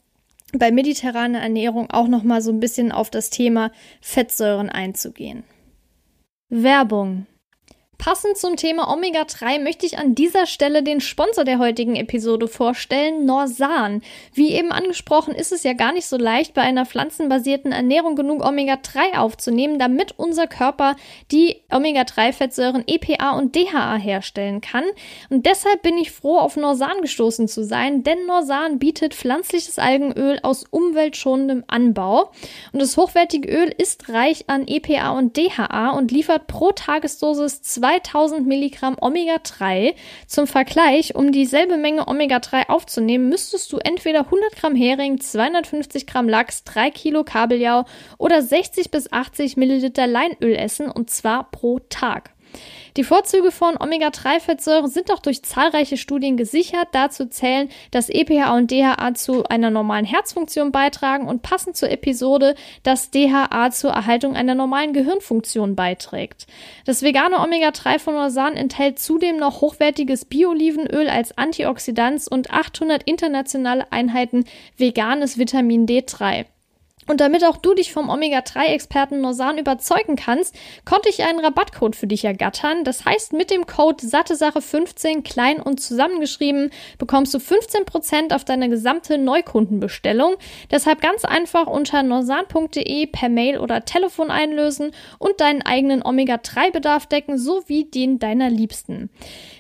bei 0.54 0.72
mediterraner 0.72 1.40
Ernährung 1.40 1.90
auch 1.92 2.08
noch 2.08 2.24
mal 2.24 2.42
so 2.42 2.52
ein 2.52 2.60
bisschen 2.60 2.92
auf 2.92 3.10
das 3.10 3.30
Thema 3.30 3.72
Fettsäuren 4.02 4.70
einzugehen. 4.70 5.44
Werbung 6.50 7.28
Passend 8.00 8.38
zum 8.38 8.56
Thema 8.56 8.90
Omega-3 8.94 9.60
möchte 9.60 9.86
ich 9.86 9.98
an 9.98 10.16
dieser 10.16 10.46
Stelle 10.46 10.84
den 10.84 11.02
Sponsor 11.02 11.44
der 11.44 11.60
heutigen 11.60 11.98
Episode 11.98 12.48
vorstellen, 12.48 13.26
Norsan. 13.26 14.04
Wie 14.34 14.54
eben 14.54 14.72
angesprochen, 14.72 15.36
ist 15.36 15.52
es 15.52 15.64
ja 15.64 15.74
gar 15.74 15.92
nicht 15.92 16.08
so 16.08 16.16
leicht, 16.16 16.54
bei 16.54 16.62
einer 16.62 16.86
pflanzenbasierten 16.86 17.74
Ernährung 17.74 18.16
genug 18.16 18.42
Omega-3 18.42 19.18
aufzunehmen, 19.18 19.80
damit 19.80 20.14
unser 20.16 20.48
Körper 20.48 20.96
die 21.34 21.58
Omega-3-Fettsäuren 21.72 22.86
EPA 22.88 23.32
und 23.32 23.58
DHA 23.58 23.98
herstellen 23.98 24.62
kann. 24.62 24.86
Und 25.30 25.46
deshalb 25.46 25.82
bin 25.82 25.98
ich 25.98 26.12
froh, 26.12 26.38
auf 26.38 26.56
Norsan 26.56 27.02
gestoßen 27.02 27.50
zu 27.50 27.66
sein, 27.66 28.04
denn 28.04 28.26
Norsan 28.28 28.80
bietet 28.80 29.14
pflanzliches 29.14 29.78
Algenöl 29.78 30.40
aus 30.42 30.64
umweltschonendem 30.72 31.66
Anbau. 31.68 32.32
Und 32.72 32.82
das 32.82 32.96
hochwertige 32.96 33.50
Öl 33.50 33.76
ist 33.78 34.08
reich 34.08 34.46
an 34.48 34.70
EPA 34.70 35.10
und 35.18 35.36
DHA 35.36 35.90
und 35.90 36.14
liefert 36.14 36.48
pro 36.48 36.72
Tagesdosis 36.72 37.62
zwei 37.62 37.89
2000 37.90 38.46
Milligramm 38.46 38.96
Omega-3. 39.00 39.96
Zum 40.28 40.46
Vergleich, 40.46 41.16
um 41.16 41.32
dieselbe 41.32 41.78
Menge 41.78 42.08
Omega-3 42.08 42.70
aufzunehmen, 42.70 43.30
müsstest 43.30 43.72
du 43.74 43.78
entweder 43.78 44.26
100 44.26 44.56
Gramm 44.56 44.76
Hering, 44.76 45.20
250 45.20 46.06
Gramm 46.06 46.30
Lachs, 46.30 46.64
3 46.66 46.92
Kilo 46.92 47.24
Kabeljau 47.24 47.86
oder 48.18 48.42
60 48.42 48.92
bis 48.92 49.12
80 49.12 49.58
Milliliter 49.58 50.06
Leinöl 50.06 50.56
essen 50.56 50.90
und 50.92 51.10
zwar 51.10 51.50
pro 51.50 51.80
Tag. 51.90 52.32
Die 52.98 53.04
Vorzüge 53.04 53.52
von 53.52 53.78
Omega-3-Fettsäuren 53.80 54.90
sind 54.90 55.12
auch 55.12 55.20
durch 55.20 55.44
zahlreiche 55.44 55.96
Studien 55.96 56.38
gesichert. 56.38 56.90
Dazu 56.92 57.28
zählen, 57.28 57.70
dass 57.92 58.10
EPA 58.10 58.58
und 58.58 58.72
DHA 58.72 59.14
zu 59.14 59.46
einer 59.46 59.70
normalen 59.70 60.06
Herzfunktion 60.06 60.72
beitragen 60.72 61.28
und 61.28 61.42
passend 61.42 61.78
zur 61.78 61.92
Episode, 61.92 62.56
dass 62.84 63.12
DHA 63.12 63.72
zur 63.72 63.92
Erhaltung 63.92 64.36
einer 64.36 64.56
normalen 64.56 64.94
Gehirnfunktion 64.94 65.76
beiträgt. 65.76 66.48
Das 66.86 67.04
vegane 67.04 67.40
Omega-3 67.40 68.00
von 68.00 68.16
Orsan 68.16 68.56
enthält 68.56 69.00
zudem 69.00 69.38
noch 69.38 69.62
hochwertiges 69.62 70.26
Bio-Olivenöl 70.26 71.08
als 71.10 71.38
Antioxidant 71.38 72.28
und 72.30 72.52
800 72.52 73.04
internationale 73.04 73.92
Einheiten 73.92 74.46
veganes 74.78 75.38
Vitamin 75.38 75.86
D3. 75.86 76.46
Und 77.10 77.22
damit 77.22 77.44
auch 77.44 77.58
du 77.58 77.74
dich 77.74 77.92
vom 77.92 78.08
Omega-3-Experten 78.08 79.20
Norsan 79.20 79.58
überzeugen 79.58 80.16
kannst, 80.16 80.56
konnte 80.86 81.10
ich 81.10 81.24
einen 81.24 81.40
Rabattcode 81.40 81.96
für 81.96 82.06
dich 82.06 82.24
ergattern. 82.24 82.84
Das 82.84 83.04
heißt, 83.04 83.34
mit 83.34 83.50
dem 83.50 83.66
Code 83.66 84.06
SatteSache15 84.06 85.24
klein 85.24 85.60
und 85.60 85.82
zusammengeschrieben 85.82 86.70
bekommst 87.00 87.34
du 87.34 87.40
15% 87.40 88.32
auf 88.36 88.46
deine 88.46 88.70
gesamte 88.70 89.18
Neukundenbestellung. 89.18 90.36
Deshalb 90.70 91.02
ganz 91.02 91.26
einfach 91.26 91.66
unter 91.66 92.04
norsan.de 92.04 93.08
per 93.08 93.30
Mail 93.30 93.58
oder 93.58 93.86
Telefon 93.86 94.30
einlösen 94.30 94.92
und 95.18 95.42
deinen 95.42 95.64
eigenen 95.64 96.06
Omega-3-Bedarf 96.06 97.08
decken 97.08 97.40
sowie 97.40 97.86
den 97.86 98.20
deiner 98.20 98.52
Liebsten. 98.52 99.10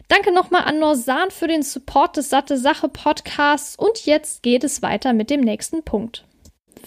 Danke 0.07 0.31
nochmal 0.31 0.65
an 0.65 0.77
Norsan 0.77 1.31
für 1.31 1.47
den 1.47 1.63
Support 1.63 2.17
des 2.17 2.29
Satte 2.29 2.59
Sache 2.59 2.89
Podcasts 2.89 3.75
und 3.75 4.05
jetzt 4.05 4.43
geht 4.43 4.63
es 4.63 4.83
weiter 4.83 5.13
mit 5.13 5.31
dem 5.31 5.41
nächsten 5.41 5.81
Punkt. 5.81 6.28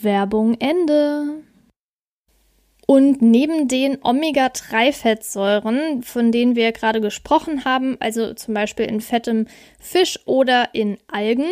Werbung 0.01 0.55
Ende. 0.61 1.43
Und 2.87 3.23
neben 3.23 3.69
den 3.69 3.99
Omega-3-Fettsäuren, 4.03 6.03
von 6.03 6.33
denen 6.33 6.57
wir 6.57 6.73
gerade 6.73 7.01
gesprochen 7.01 7.65
haben, 7.65 7.97
also 8.01 8.35
zum 8.35 8.55
Beispiel 8.55 8.87
in 8.87 9.01
fettem 9.01 9.47
Fisch 9.79 10.19
oder 10.27 10.75
in 10.75 10.99
Algen, 11.07 11.47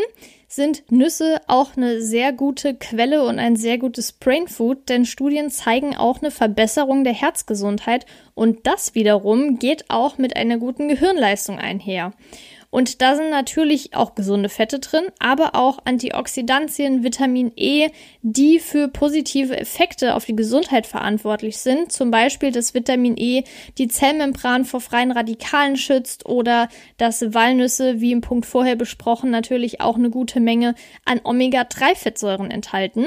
sind 0.48 0.90
Nüsse 0.90 1.40
auch 1.46 1.76
eine 1.76 2.02
sehr 2.02 2.32
gute 2.32 2.74
Quelle 2.74 3.24
und 3.24 3.38
ein 3.38 3.54
sehr 3.54 3.78
gutes 3.78 4.12
Brain 4.12 4.48
Food, 4.48 4.88
denn 4.88 5.06
Studien 5.06 5.48
zeigen 5.48 5.96
auch 5.96 6.20
eine 6.20 6.32
Verbesserung 6.32 7.04
der 7.04 7.12
Herzgesundheit 7.12 8.06
und 8.34 8.66
das 8.66 8.96
wiederum 8.96 9.60
geht 9.60 9.84
auch 9.88 10.18
mit 10.18 10.36
einer 10.36 10.58
guten 10.58 10.88
Gehirnleistung 10.88 11.60
einher. 11.60 12.12
Und 12.70 13.02
da 13.02 13.16
sind 13.16 13.30
natürlich 13.30 13.94
auch 13.94 14.14
gesunde 14.14 14.48
Fette 14.48 14.78
drin, 14.78 15.04
aber 15.18 15.56
auch 15.56 15.80
Antioxidantien, 15.84 17.02
Vitamin 17.02 17.52
E, 17.56 17.88
die 18.22 18.60
für 18.60 18.88
positive 18.88 19.56
Effekte 19.58 20.14
auf 20.14 20.24
die 20.24 20.36
Gesundheit 20.36 20.86
verantwortlich 20.86 21.58
sind. 21.58 21.90
Zum 21.90 22.12
Beispiel, 22.12 22.52
dass 22.52 22.72
Vitamin 22.72 23.16
E 23.16 23.42
die 23.78 23.88
Zellmembran 23.88 24.64
vor 24.64 24.80
freien 24.80 25.10
Radikalen 25.10 25.76
schützt 25.76 26.26
oder 26.26 26.68
dass 26.96 27.34
Walnüsse, 27.34 28.00
wie 28.00 28.12
im 28.12 28.20
Punkt 28.20 28.46
vorher 28.46 28.76
besprochen, 28.76 29.30
natürlich 29.30 29.80
auch 29.80 29.96
eine 29.96 30.10
gute 30.10 30.38
Menge 30.38 30.76
an 31.04 31.20
Omega-3-Fettsäuren 31.24 32.50
enthalten. 32.52 33.06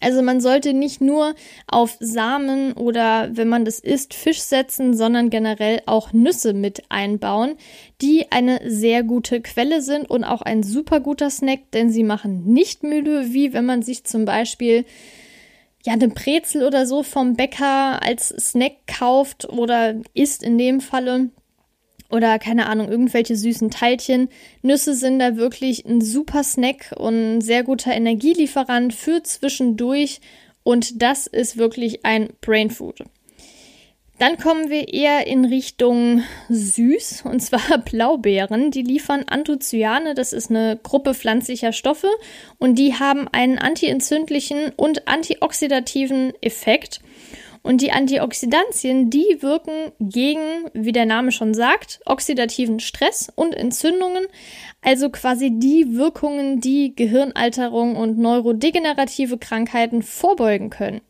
Also 0.00 0.22
man 0.22 0.40
sollte 0.40 0.74
nicht 0.74 1.00
nur 1.00 1.34
auf 1.66 1.96
Samen 1.98 2.74
oder 2.74 3.30
wenn 3.32 3.48
man 3.48 3.64
das 3.64 3.78
isst, 3.78 4.14
Fisch 4.14 4.40
setzen, 4.40 4.94
sondern 4.94 5.30
generell 5.30 5.80
auch 5.86 6.12
Nüsse 6.12 6.52
mit 6.52 6.82
einbauen, 6.90 7.56
die 8.02 8.30
eine 8.30 8.60
sehr 8.66 9.02
gute 9.02 9.40
Quelle 9.40 9.80
sind 9.80 10.08
und 10.08 10.24
auch 10.24 10.42
ein 10.42 10.62
super 10.62 11.00
guter 11.00 11.30
Snack, 11.30 11.70
denn 11.72 11.90
sie 11.90 12.04
machen 12.04 12.44
nicht 12.44 12.82
müde, 12.82 13.32
wie 13.32 13.52
wenn 13.54 13.64
man 13.64 13.82
sich 13.82 14.04
zum 14.04 14.24
Beispiel 14.24 14.84
ja 15.84 15.94
eine 15.94 16.08
Brezel 16.08 16.64
oder 16.64 16.86
so 16.86 17.02
vom 17.02 17.34
Bäcker 17.34 18.02
als 18.02 18.28
Snack 18.28 18.86
kauft 18.86 19.48
oder 19.48 19.94
isst 20.12 20.42
in 20.42 20.58
dem 20.58 20.80
Falle 20.80 21.30
oder 22.10 22.38
keine 22.38 22.66
Ahnung, 22.66 22.88
irgendwelche 22.88 23.36
süßen 23.36 23.70
Teilchen. 23.70 24.28
Nüsse 24.62 24.94
sind 24.94 25.18
da 25.18 25.36
wirklich 25.36 25.84
ein 25.84 26.00
super 26.00 26.42
Snack 26.42 26.94
und 26.96 27.36
ein 27.36 27.40
sehr 27.40 27.62
guter 27.62 27.92
Energielieferant 27.92 28.94
für 28.94 29.22
zwischendurch 29.22 30.20
und 30.62 31.02
das 31.02 31.26
ist 31.26 31.56
wirklich 31.56 32.04
ein 32.04 32.30
Brain 32.40 32.70
Food. 32.70 33.04
Dann 34.18 34.36
kommen 34.36 34.68
wir 34.68 34.92
eher 34.92 35.28
in 35.28 35.44
Richtung 35.44 36.24
süß 36.48 37.22
und 37.24 37.40
zwar 37.40 37.78
Blaubeeren. 37.84 38.72
Die 38.72 38.82
liefern 38.82 39.24
Anthocyane, 39.28 40.14
das 40.14 40.32
ist 40.32 40.50
eine 40.50 40.76
Gruppe 40.82 41.14
pflanzlicher 41.14 41.72
Stoffe 41.72 42.08
und 42.58 42.78
die 42.78 42.94
haben 42.94 43.28
einen 43.28 43.58
antientzündlichen 43.58 44.72
und 44.76 45.06
antioxidativen 45.06 46.32
Effekt. 46.40 47.00
Und 47.62 47.80
die 47.80 47.92
Antioxidantien, 47.92 49.10
die 49.10 49.38
wirken 49.40 49.92
gegen, 50.00 50.70
wie 50.72 50.92
der 50.92 51.06
Name 51.06 51.32
schon 51.32 51.54
sagt, 51.54 52.00
oxidativen 52.06 52.80
Stress 52.80 53.32
und 53.34 53.54
Entzündungen, 53.54 54.26
also 54.82 55.10
quasi 55.10 55.50
die 55.52 55.96
Wirkungen, 55.96 56.60
die 56.60 56.94
Gehirnalterung 56.94 57.96
und 57.96 58.18
neurodegenerative 58.18 59.38
Krankheiten 59.38 60.02
vorbeugen 60.02 60.70
können. 60.70 61.00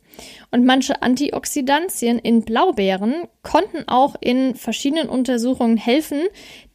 Und 0.51 0.65
manche 0.65 1.03
Antioxidantien 1.03 2.19
in 2.19 2.43
Blaubeeren 2.43 3.29
konnten 3.43 3.87
auch 3.87 4.17
in 4.21 4.55
verschiedenen 4.55 5.09
Untersuchungen 5.09 5.77
helfen, 5.77 6.23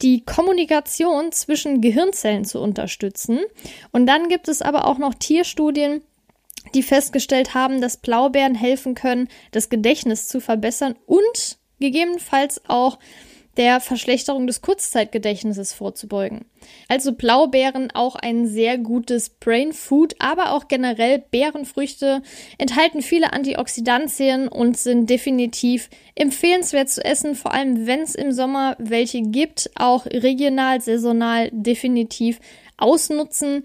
die 0.01 0.23
Kommunikation 0.23 1.31
zwischen 1.31 1.81
Gehirnzellen 1.81 2.45
zu 2.45 2.61
unterstützen. 2.61 3.39
Und 3.91 4.05
dann 4.05 4.29
gibt 4.29 4.47
es 4.47 4.61
aber 4.61 4.87
auch 4.87 4.97
noch 4.97 5.13
Tierstudien, 5.13 6.01
die 6.73 6.83
festgestellt 6.83 7.53
haben, 7.53 7.81
dass 7.81 7.97
Blaubeeren 7.97 8.55
helfen 8.55 8.95
können, 8.95 9.27
das 9.51 9.69
Gedächtnis 9.69 10.27
zu 10.27 10.39
verbessern 10.39 10.95
und 11.05 11.57
gegebenenfalls 11.79 12.61
auch 12.67 12.99
der 13.57 13.79
Verschlechterung 13.79 14.47
des 14.47 14.61
Kurzzeitgedächtnisses 14.61 15.73
vorzubeugen. 15.73 16.45
Also 16.87 17.13
Blaubeeren 17.13 17.91
auch 17.91 18.15
ein 18.15 18.47
sehr 18.47 18.77
gutes 18.77 19.29
Brain 19.29 19.73
Food, 19.73 20.15
aber 20.19 20.53
auch 20.53 20.67
generell 20.67 21.23
Beerenfrüchte 21.29 22.23
enthalten 22.57 23.01
viele 23.01 23.31
Antioxidantien 23.31 24.47
und 24.47 24.77
sind 24.77 25.09
definitiv 25.09 25.89
empfehlenswert 26.15 26.89
zu 26.89 27.05
essen, 27.05 27.35
vor 27.35 27.53
allem 27.53 27.85
wenn 27.85 28.01
es 28.01 28.15
im 28.15 28.31
Sommer 28.31 28.75
welche 28.79 29.21
gibt, 29.21 29.69
auch 29.75 30.05
regional, 30.07 30.81
saisonal 30.81 31.49
definitiv 31.51 32.39
ausnutzen. 32.77 33.63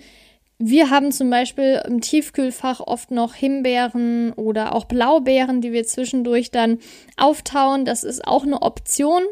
Wir 0.60 0.90
haben 0.90 1.12
zum 1.12 1.30
Beispiel 1.30 1.80
im 1.86 2.00
Tiefkühlfach 2.00 2.80
oft 2.80 3.12
noch 3.12 3.34
Himbeeren 3.34 4.32
oder 4.32 4.74
auch 4.74 4.86
Blaubeeren, 4.86 5.60
die 5.60 5.72
wir 5.72 5.86
zwischendurch 5.86 6.50
dann 6.50 6.78
auftauen. 7.16 7.84
Das 7.84 8.02
ist 8.02 8.26
auch 8.26 8.42
eine 8.42 8.62
Option 8.62 9.22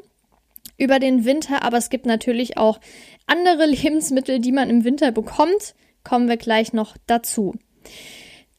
über 0.79 1.01
den 1.01 1.25
Winter, 1.25 1.65
aber 1.65 1.79
es 1.79 1.91
gibt 1.91 2.07
natürlich 2.07 2.59
auch 2.59 2.79
andere 3.27 3.67
Lebensmittel, 3.71 4.39
die 4.39 4.53
man 4.53 4.71
im 4.71 4.85
Winter 4.85 5.11
bekommt. 5.11 5.75
Kommen 6.05 6.29
wir 6.29 6.37
gleich 6.37 6.73
noch 6.73 6.97
dazu. 7.09 7.55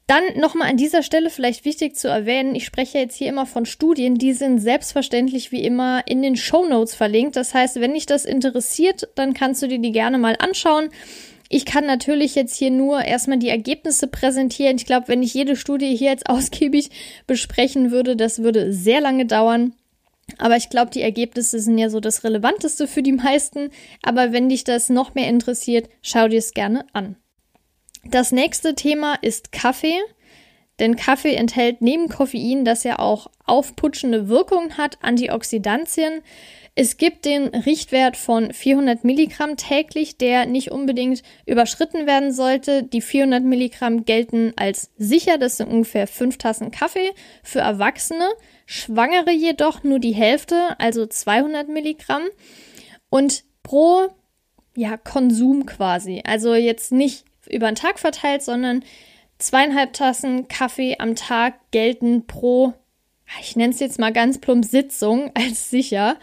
Dann 0.07 0.23
nochmal 0.35 0.69
an 0.69 0.77
dieser 0.77 1.03
Stelle 1.03 1.29
vielleicht 1.29 1.65
wichtig 1.65 1.95
zu 1.97 2.07
erwähnen, 2.07 2.55
ich 2.55 2.65
spreche 2.65 2.97
jetzt 2.97 3.15
hier 3.15 3.27
immer 3.27 3.45
von 3.45 3.65
Studien, 3.65 4.15
die 4.15 4.31
sind 4.31 4.59
selbstverständlich 4.59 5.51
wie 5.51 5.63
immer 5.63 6.03
in 6.07 6.21
den 6.21 6.37
Show 6.37 6.65
Notes 6.65 6.95
verlinkt. 6.95 7.35
Das 7.35 7.53
heißt, 7.53 7.81
wenn 7.81 7.93
dich 7.93 8.05
das 8.05 8.23
interessiert, 8.23 9.09
dann 9.15 9.33
kannst 9.33 9.61
du 9.61 9.67
dir 9.67 9.79
die 9.79 9.91
gerne 9.91 10.17
mal 10.17 10.37
anschauen. 10.39 10.89
Ich 11.49 11.65
kann 11.65 11.85
natürlich 11.85 12.35
jetzt 12.35 12.55
hier 12.55 12.71
nur 12.71 13.03
erstmal 13.03 13.39
die 13.39 13.49
Ergebnisse 13.49 14.07
präsentieren. 14.07 14.77
Ich 14.77 14.85
glaube, 14.85 15.07
wenn 15.07 15.23
ich 15.23 15.33
jede 15.33 15.55
Studie 15.55 15.95
hier 15.95 16.11
jetzt 16.11 16.29
ausgiebig 16.29 16.89
besprechen 17.25 17.91
würde, 17.91 18.15
das 18.15 18.43
würde 18.43 18.73
sehr 18.73 19.01
lange 19.01 19.25
dauern. 19.25 19.73
Aber 20.37 20.57
ich 20.57 20.69
glaube, 20.69 20.91
die 20.91 21.01
Ergebnisse 21.01 21.59
sind 21.59 21.77
ja 21.77 21.89
so 21.89 22.01
das 22.01 22.23
Relevanteste 22.23 22.87
für 22.87 23.01
die 23.01 23.13
meisten. 23.13 23.69
Aber 24.03 24.33
wenn 24.33 24.49
dich 24.49 24.63
das 24.65 24.89
noch 24.89 25.15
mehr 25.15 25.29
interessiert, 25.29 25.89
schau 26.01 26.27
dir 26.27 26.39
es 26.39 26.53
gerne 26.53 26.85
an. 26.93 27.15
Das 28.03 28.31
nächste 28.31 28.75
Thema 28.75 29.15
ist 29.15 29.51
Kaffee. 29.51 29.99
Denn 30.79 30.95
Kaffee 30.95 31.33
enthält 31.33 31.81
neben 31.81 32.07
Koffein, 32.07 32.63
das 32.63 32.83
ja 32.83 32.99
auch 32.99 33.31
aufputschende 33.45 34.27
Wirkung 34.27 34.77
hat, 34.77 34.99
Antioxidantien. 35.01 36.21
Es 36.79 36.97
gibt 36.97 37.25
den 37.25 37.47
Richtwert 37.47 38.17
von 38.17 38.53
400 38.53 39.03
Milligramm 39.03 39.57
täglich, 39.57 40.19
der 40.19 40.45
nicht 40.45 40.69
unbedingt 40.69 41.23
überschritten 41.47 42.05
werden 42.05 42.31
sollte. 42.31 42.83
Die 42.83 43.01
400 43.01 43.43
Milligramm 43.43 44.05
gelten 44.05 44.53
als 44.57 44.91
sicher, 44.95 45.39
das 45.39 45.57
sind 45.57 45.71
ungefähr 45.71 46.05
5 46.05 46.37
Tassen 46.37 46.69
Kaffee 46.69 47.13
für 47.41 47.61
Erwachsene. 47.61 48.29
Schwangere 48.67 49.31
jedoch 49.31 49.83
nur 49.83 49.97
die 49.97 50.13
Hälfte, 50.13 50.79
also 50.79 51.07
200 51.07 51.67
Milligramm. 51.67 52.21
Und 53.09 53.43
pro 53.63 54.09
ja, 54.75 54.97
Konsum 54.97 55.65
quasi, 55.65 56.21
also 56.27 56.53
jetzt 56.53 56.91
nicht 56.91 57.25
über 57.49 57.71
den 57.71 57.75
Tag 57.75 57.97
verteilt, 57.97 58.43
sondern 58.43 58.83
zweieinhalb 59.39 59.93
Tassen 59.93 60.47
Kaffee 60.47 60.97
am 60.99 61.15
Tag 61.15 61.55
gelten 61.71 62.27
pro, 62.27 62.75
ich 63.41 63.55
nenne 63.55 63.73
es 63.73 63.79
jetzt 63.79 63.97
mal 63.97 64.13
ganz 64.13 64.37
plump 64.37 64.63
Sitzung 64.63 65.31
als 65.33 65.71
sicher. 65.71 66.17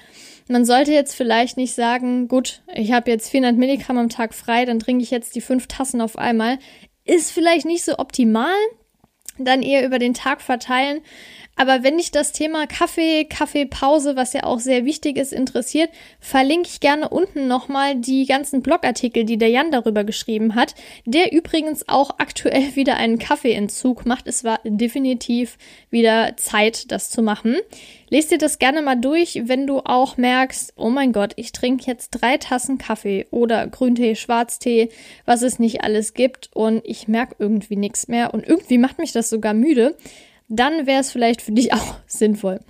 Man 0.48 0.64
sollte 0.66 0.92
jetzt 0.92 1.14
vielleicht 1.14 1.56
nicht 1.56 1.74
sagen, 1.74 2.28
gut, 2.28 2.62
ich 2.74 2.92
habe 2.92 3.10
jetzt 3.10 3.30
400 3.30 3.56
Milligramm 3.56 3.96
am 3.96 4.08
Tag 4.10 4.34
frei, 4.34 4.64
dann 4.66 4.78
trinke 4.78 5.02
ich 5.02 5.10
jetzt 5.10 5.34
die 5.34 5.40
fünf 5.40 5.66
Tassen 5.68 6.00
auf 6.00 6.18
einmal. 6.18 6.58
Ist 7.04 7.32
vielleicht 7.32 7.64
nicht 7.64 7.84
so 7.84 7.98
optimal, 7.98 8.54
dann 9.38 9.62
eher 9.62 9.86
über 9.86 9.98
den 9.98 10.14
Tag 10.14 10.42
verteilen. 10.42 11.00
Aber 11.56 11.82
wenn 11.82 11.98
dich 11.98 12.10
das 12.10 12.32
Thema 12.32 12.66
Kaffee, 12.66 13.24
Kaffeepause, 13.24 14.16
was 14.16 14.32
ja 14.32 14.44
auch 14.44 14.58
sehr 14.58 14.84
wichtig 14.84 15.16
ist, 15.16 15.32
interessiert, 15.32 15.90
verlinke 16.18 16.68
ich 16.68 16.80
gerne 16.80 17.08
unten 17.08 17.46
nochmal 17.46 17.94
die 17.94 18.26
ganzen 18.26 18.62
Blogartikel, 18.62 19.24
die 19.24 19.38
der 19.38 19.50
Jan 19.50 19.70
darüber 19.70 20.04
geschrieben 20.04 20.54
hat, 20.54 20.74
der 21.04 21.32
übrigens 21.32 21.88
auch 21.88 22.18
aktuell 22.18 22.74
wieder 22.74 22.96
einen 22.96 23.18
Kaffeeentzug 23.18 24.04
macht. 24.06 24.26
Es 24.26 24.42
war 24.42 24.60
definitiv 24.64 25.56
wieder 25.90 26.36
Zeit, 26.36 26.90
das 26.90 27.10
zu 27.10 27.22
machen. 27.22 27.56
Lest 28.10 28.30
dir 28.30 28.38
das 28.38 28.58
gerne 28.58 28.82
mal 28.82 28.96
durch, 28.96 29.42
wenn 29.44 29.66
du 29.66 29.80
auch 29.80 30.16
merkst, 30.16 30.74
oh 30.76 30.90
mein 30.90 31.12
Gott, 31.12 31.32
ich 31.36 31.52
trinke 31.52 31.84
jetzt 31.86 32.10
drei 32.10 32.36
Tassen 32.36 32.78
Kaffee 32.78 33.26
oder 33.30 33.66
Grüntee, 33.66 34.14
Schwarztee, 34.14 34.90
was 35.24 35.42
es 35.42 35.58
nicht 35.58 35.82
alles 35.82 36.14
gibt 36.14 36.50
und 36.52 36.82
ich 36.84 37.08
merke 37.08 37.36
irgendwie 37.38 37.76
nichts 37.76 38.08
mehr 38.08 38.34
und 38.34 38.46
irgendwie 38.46 38.78
macht 38.78 38.98
mich 38.98 39.12
das 39.12 39.30
sogar 39.30 39.54
müde 39.54 39.96
dann 40.48 40.86
wäre 40.86 41.00
es 41.00 41.10
vielleicht 41.10 41.42
für 41.42 41.52
dich 41.52 41.72
auch 41.74 41.96
sinnvoll. 42.06 42.60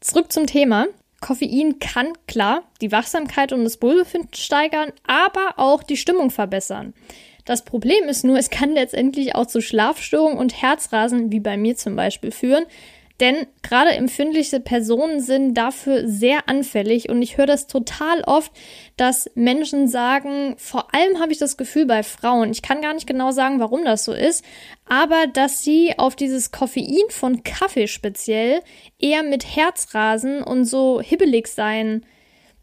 Zurück 0.00 0.32
zum 0.32 0.46
Thema. 0.46 0.86
Koffein 1.20 1.78
kann 1.78 2.14
klar 2.26 2.62
die 2.80 2.92
Wachsamkeit 2.92 3.52
und 3.52 3.64
das 3.64 3.82
Wohlbefinden 3.82 4.32
steigern, 4.34 4.90
aber 5.06 5.58
auch 5.58 5.82
die 5.82 5.98
Stimmung 5.98 6.30
verbessern. 6.30 6.94
Das 7.44 7.64
Problem 7.64 8.04
ist 8.04 8.24
nur, 8.24 8.38
es 8.38 8.48
kann 8.48 8.72
letztendlich 8.72 9.34
auch 9.34 9.46
zu 9.46 9.60
Schlafstörungen 9.60 10.38
und 10.38 10.62
Herzrasen, 10.62 11.30
wie 11.32 11.40
bei 11.40 11.56
mir 11.56 11.76
zum 11.76 11.96
Beispiel, 11.96 12.30
führen, 12.30 12.64
denn 13.20 13.46
gerade 13.62 13.90
empfindliche 13.90 14.60
Personen 14.60 15.20
sind 15.20 15.54
dafür 15.54 16.08
sehr 16.08 16.48
anfällig 16.48 17.08
und 17.08 17.20
ich 17.20 17.36
höre 17.36 17.46
das 17.46 17.66
total 17.66 18.22
oft, 18.22 18.50
dass 18.96 19.30
Menschen 19.34 19.88
sagen, 19.88 20.54
vor 20.56 20.94
allem 20.94 21.20
habe 21.20 21.32
ich 21.32 21.38
das 21.38 21.56
Gefühl 21.56 21.86
bei 21.86 22.02
Frauen, 22.02 22.50
ich 22.50 22.62
kann 22.62 22.80
gar 22.80 22.94
nicht 22.94 23.06
genau 23.06 23.30
sagen, 23.30 23.60
warum 23.60 23.84
das 23.84 24.04
so 24.04 24.12
ist, 24.12 24.44
aber 24.86 25.26
dass 25.32 25.62
sie 25.62 25.98
auf 25.98 26.16
dieses 26.16 26.50
Koffein 26.50 27.10
von 27.10 27.42
Kaffee 27.42 27.86
speziell 27.86 28.60
eher 28.98 29.22
mit 29.22 29.44
Herzrasen 29.44 30.42
und 30.42 30.64
so 30.64 31.00
hibbelig 31.00 31.46
sein 31.48 32.04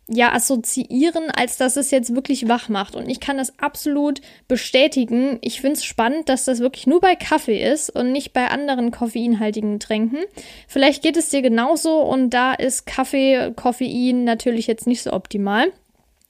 ja, 0.07 0.33
assoziieren, 0.33 1.29
als 1.31 1.57
dass 1.57 1.75
es 1.75 1.91
jetzt 1.91 2.15
wirklich 2.15 2.47
wach 2.47 2.69
macht. 2.69 2.95
Und 2.95 3.09
ich 3.09 3.19
kann 3.19 3.37
das 3.37 3.59
absolut 3.59 4.21
bestätigen. 4.47 5.37
Ich 5.41 5.59
finde 5.61 5.75
es 5.75 5.83
spannend, 5.83 6.29
dass 6.29 6.45
das 6.45 6.59
wirklich 6.59 6.87
nur 6.87 7.01
bei 7.01 7.15
Kaffee 7.15 7.61
ist 7.61 7.89
und 7.89 8.11
nicht 8.11 8.33
bei 8.33 8.47
anderen 8.47 8.91
koffeinhaltigen 8.91 9.79
Tränken. 9.79 10.19
Vielleicht 10.67 11.03
geht 11.03 11.17
es 11.17 11.29
dir 11.29 11.41
genauso 11.41 12.01
und 12.01 12.29
da 12.29 12.53
ist 12.53 12.85
Kaffee, 12.85 13.51
Koffein 13.55 14.23
natürlich 14.23 14.67
jetzt 14.67 14.87
nicht 14.87 15.03
so 15.03 15.11
optimal. 15.11 15.71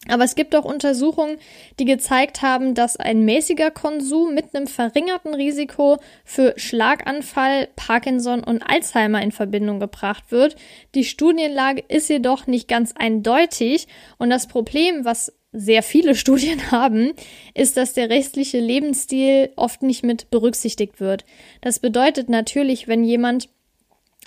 Aber 0.08 0.24
es 0.24 0.36
gibt 0.36 0.56
auch 0.56 0.64
Untersuchungen, 0.64 1.38
die 1.80 1.86
gezeigt 1.86 2.42
haben, 2.42 2.76
dass 2.76 2.98
ein 2.98 3.26
mäßiger 3.26 3.72
Konsum 3.72 4.36
mit 4.36 4.54
einem 4.54 4.68
verringerten 4.68 5.34
Risiko 5.34 5.98
für 6.24 6.54
Schlaganfall, 6.56 7.70
Parkinson 7.76 8.44
und 8.44 8.62
Alzheimer 8.62 9.22
in 9.22 9.32
Verbindung 9.32 9.80
gebracht 9.80 10.26
wird. 10.30 10.56
Die 10.94 11.04
Studienlage 11.04 11.84
ist 11.88 12.10
jedoch 12.10 12.46
nicht 12.46 12.68
ganz 12.68 12.94
eindeutig 12.96 13.88
und 14.18 14.30
das 14.30 14.48
Problem, 14.48 15.04
was 15.04 15.34
sehr 15.52 15.82
viele 15.82 16.14
Studien 16.16 16.72
haben, 16.72 17.14
ist, 17.56 17.76
dass 17.76 17.94
der 17.94 18.10
restliche 18.10 18.60
Lebensstil 18.60 19.52
oft 19.56 19.82
nicht 19.82 20.04
mit 20.04 20.30
berücksichtigt 20.30 21.00
wird. 21.00 21.26
Das 21.62 21.80
bedeutet 21.80 22.30
natürlich, 22.30 22.88
wenn 22.88 23.04
jemand 23.04 23.50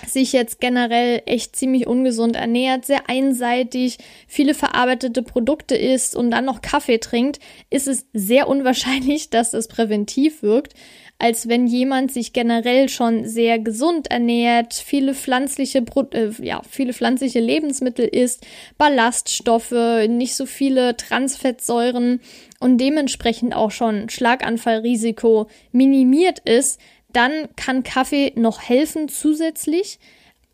sich 0.06 0.32
jetzt 0.32 0.60
generell 0.60 1.22
echt 1.26 1.56
ziemlich 1.56 1.86
ungesund 1.86 2.36
ernährt, 2.36 2.84
sehr 2.84 3.08
einseitig, 3.08 3.98
viele 4.26 4.54
verarbeitete 4.54 5.22
Produkte 5.22 5.76
isst 5.76 6.16
und 6.16 6.30
dann 6.30 6.44
noch 6.44 6.62
Kaffee 6.62 6.98
trinkt, 6.98 7.40
ist 7.70 7.88
es 7.88 8.06
sehr 8.12 8.48
unwahrscheinlich, 8.48 9.30
dass 9.30 9.54
es 9.54 9.68
präventiv 9.68 10.42
wirkt, 10.42 10.74
als 11.20 11.48
wenn 11.48 11.66
jemand 11.66 12.10
sich 12.10 12.32
generell 12.32 12.88
schon 12.88 13.26
sehr 13.26 13.58
gesund 13.58 14.10
ernährt, 14.10 14.72
viele 14.72 15.14
pflanzliche, 15.14 15.84
äh, 16.12 16.30
ja, 16.40 16.62
viele 16.68 16.94
pflanzliche 16.94 17.40
Lebensmittel 17.40 18.06
isst, 18.06 18.46
Ballaststoffe, 18.78 20.06
nicht 20.08 20.34
so 20.34 20.46
viele 20.46 20.96
Transfettsäuren 20.96 22.20
und 22.58 22.78
dementsprechend 22.78 23.54
auch 23.54 23.70
schon 23.70 24.08
Schlaganfallrisiko 24.08 25.48
minimiert 25.72 26.38
ist, 26.38 26.80
dann 27.12 27.48
kann 27.56 27.82
Kaffee 27.82 28.32
noch 28.36 28.60
helfen 28.60 29.08
zusätzlich, 29.08 29.98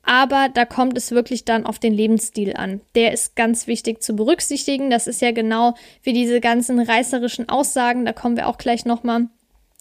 aber 0.03 0.49
da 0.53 0.64
kommt 0.64 0.97
es 0.97 1.11
wirklich 1.11 1.45
dann 1.45 1.66
auf 1.66 1.79
den 1.79 1.92
Lebensstil 1.92 2.55
an. 2.57 2.81
Der 2.95 3.12
ist 3.12 3.35
ganz 3.35 3.66
wichtig 3.66 4.03
zu 4.03 4.14
berücksichtigen. 4.14 4.88
Das 4.88 5.09
ist 5.09 5.21
ja 5.21 5.33
genau 5.33 5.75
wie 6.03 6.12
diese 6.12 6.40
ganzen 6.40 6.79
reißerischen 6.79 7.49
Aussagen, 7.49 8.05
da 8.05 8.12
kommen 8.12 8.37
wir 8.37 8.47
auch 8.49 8.59
gleich 8.59 8.85
nochmal 8.85 9.27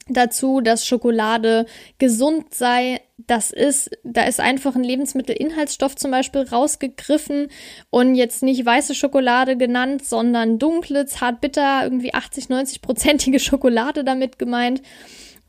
dazu, 0.08 0.62
dass 0.62 0.86
Schokolade 0.86 1.66
gesund 1.98 2.54
sei. 2.54 3.02
Das 3.18 3.52
ist, 3.52 3.92
da 4.04 4.26
ist 4.26 4.40
einfach 4.40 4.76
ein 4.76 4.84
Lebensmittelinhaltsstoff 4.84 5.96
zum 5.96 6.12
Beispiel 6.12 6.42
rausgegriffen 6.42 7.48
und 7.90 8.16
jetzt 8.16 8.44
nicht 8.44 8.66
weiße 8.66 8.94
Schokolade 8.94 9.58
genannt, 9.58 10.06
sondern 10.06 10.60
dunkle, 10.60 11.06
zartbitter, 11.06 11.84
irgendwie 11.84 12.14
80, 12.14 12.50
90 12.50 12.82
prozentige 12.82 13.40
Schokolade 13.40 14.04
damit 14.04 14.38
gemeint. 14.38 14.82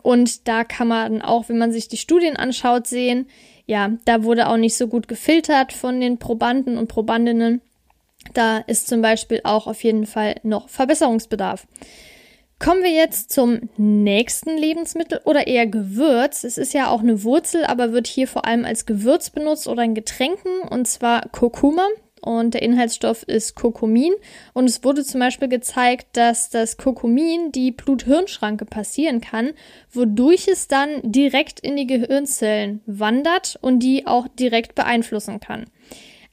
Und 0.02 0.46
da 0.48 0.64
kann 0.64 0.88
man 0.88 1.22
auch, 1.22 1.48
wenn 1.48 1.58
man 1.58 1.72
sich 1.72 1.88
die 1.88 1.96
Studien 1.96 2.36
anschaut, 2.36 2.86
sehen, 2.86 3.26
ja, 3.66 3.90
da 4.04 4.22
wurde 4.22 4.48
auch 4.48 4.56
nicht 4.56 4.76
so 4.76 4.86
gut 4.86 5.08
gefiltert 5.08 5.72
von 5.72 6.00
den 6.00 6.18
Probanden 6.18 6.78
und 6.78 6.88
Probandinnen. 6.88 7.60
Da 8.32 8.58
ist 8.58 8.88
zum 8.88 9.02
Beispiel 9.02 9.40
auch 9.44 9.66
auf 9.66 9.82
jeden 9.82 10.06
Fall 10.06 10.36
noch 10.42 10.68
Verbesserungsbedarf. 10.68 11.66
Kommen 12.58 12.82
wir 12.82 12.92
jetzt 12.92 13.32
zum 13.32 13.68
nächsten 13.76 14.56
Lebensmittel 14.56 15.20
oder 15.24 15.46
eher 15.46 15.66
Gewürz. 15.66 16.42
Es 16.42 16.56
ist 16.56 16.72
ja 16.72 16.88
auch 16.88 17.00
eine 17.00 17.22
Wurzel, 17.22 17.64
aber 17.66 17.92
wird 17.92 18.06
hier 18.06 18.26
vor 18.26 18.46
allem 18.46 18.64
als 18.64 18.86
Gewürz 18.86 19.28
benutzt 19.30 19.68
oder 19.68 19.82
in 19.82 19.94
Getränken 19.94 20.62
und 20.70 20.88
zwar 20.88 21.28
Kurkuma 21.28 21.86
und 22.26 22.54
der 22.54 22.62
Inhaltsstoff 22.62 23.22
ist 23.22 23.54
Kurkumin. 23.54 24.12
Und 24.52 24.64
es 24.64 24.82
wurde 24.82 25.04
zum 25.04 25.20
Beispiel 25.20 25.48
gezeigt, 25.48 26.08
dass 26.16 26.50
das 26.50 26.76
Kurkumin 26.76 27.52
die 27.52 27.70
Blut-Hirn-Schranke 27.70 28.64
passieren 28.64 29.20
kann, 29.20 29.52
wodurch 29.92 30.48
es 30.48 30.66
dann 30.66 31.00
direkt 31.04 31.60
in 31.60 31.76
die 31.76 31.86
Gehirnzellen 31.86 32.82
wandert 32.86 33.56
und 33.62 33.78
die 33.78 34.08
auch 34.08 34.26
direkt 34.26 34.74
beeinflussen 34.74 35.38
kann. 35.38 35.66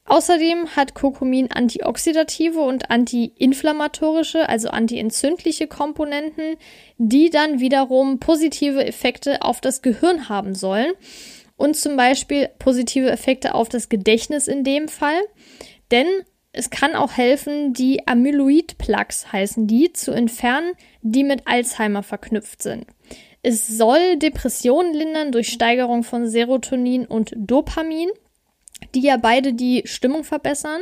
Außerdem 0.05 0.75
hat 0.75 0.95
Kurkumin 0.95 1.51
antioxidative 1.51 2.59
und 2.59 2.89
antiinflammatorische, 2.89 4.49
also 4.49 4.69
antientzündliche 4.69 5.67
Komponenten, 5.67 6.57
die 6.97 7.29
dann 7.29 7.59
wiederum 7.59 8.19
positive 8.19 8.83
Effekte 8.83 9.43
auf 9.43 9.61
das 9.61 9.81
Gehirn 9.81 10.27
haben 10.27 10.55
sollen 10.55 10.91
und 11.55 11.77
zum 11.77 11.95
Beispiel 11.95 12.49
positive 12.59 13.09
Effekte 13.09 13.55
auf 13.55 13.69
das 13.69 13.87
Gedächtnis 13.87 14.47
in 14.47 14.63
dem 14.63 14.87
Fall. 14.87 15.21
Denn 15.93 16.07
es 16.53 16.71
kann 16.71 16.95
auch 16.95 17.11
helfen, 17.11 17.73
die 17.73 18.07
Amyloid-Plaques 18.07 19.31
heißen 19.31 19.67
die, 19.67 19.93
zu 19.93 20.11
entfernen, 20.11 20.73
die 21.03 21.23
mit 21.23 21.43
Alzheimer 21.45 22.01
verknüpft 22.01 22.63
sind. 22.63 22.87
Es 23.43 23.67
soll 23.67 24.17
Depressionen 24.17 24.95
lindern 24.95 25.31
durch 25.31 25.49
Steigerung 25.49 26.01
von 26.01 26.27
Serotonin 26.27 27.05
und 27.05 27.33
Dopamin, 27.35 28.09
die 28.95 29.01
ja 29.01 29.17
beide 29.17 29.53
die 29.53 29.83
Stimmung 29.85 30.23
verbessern. 30.23 30.81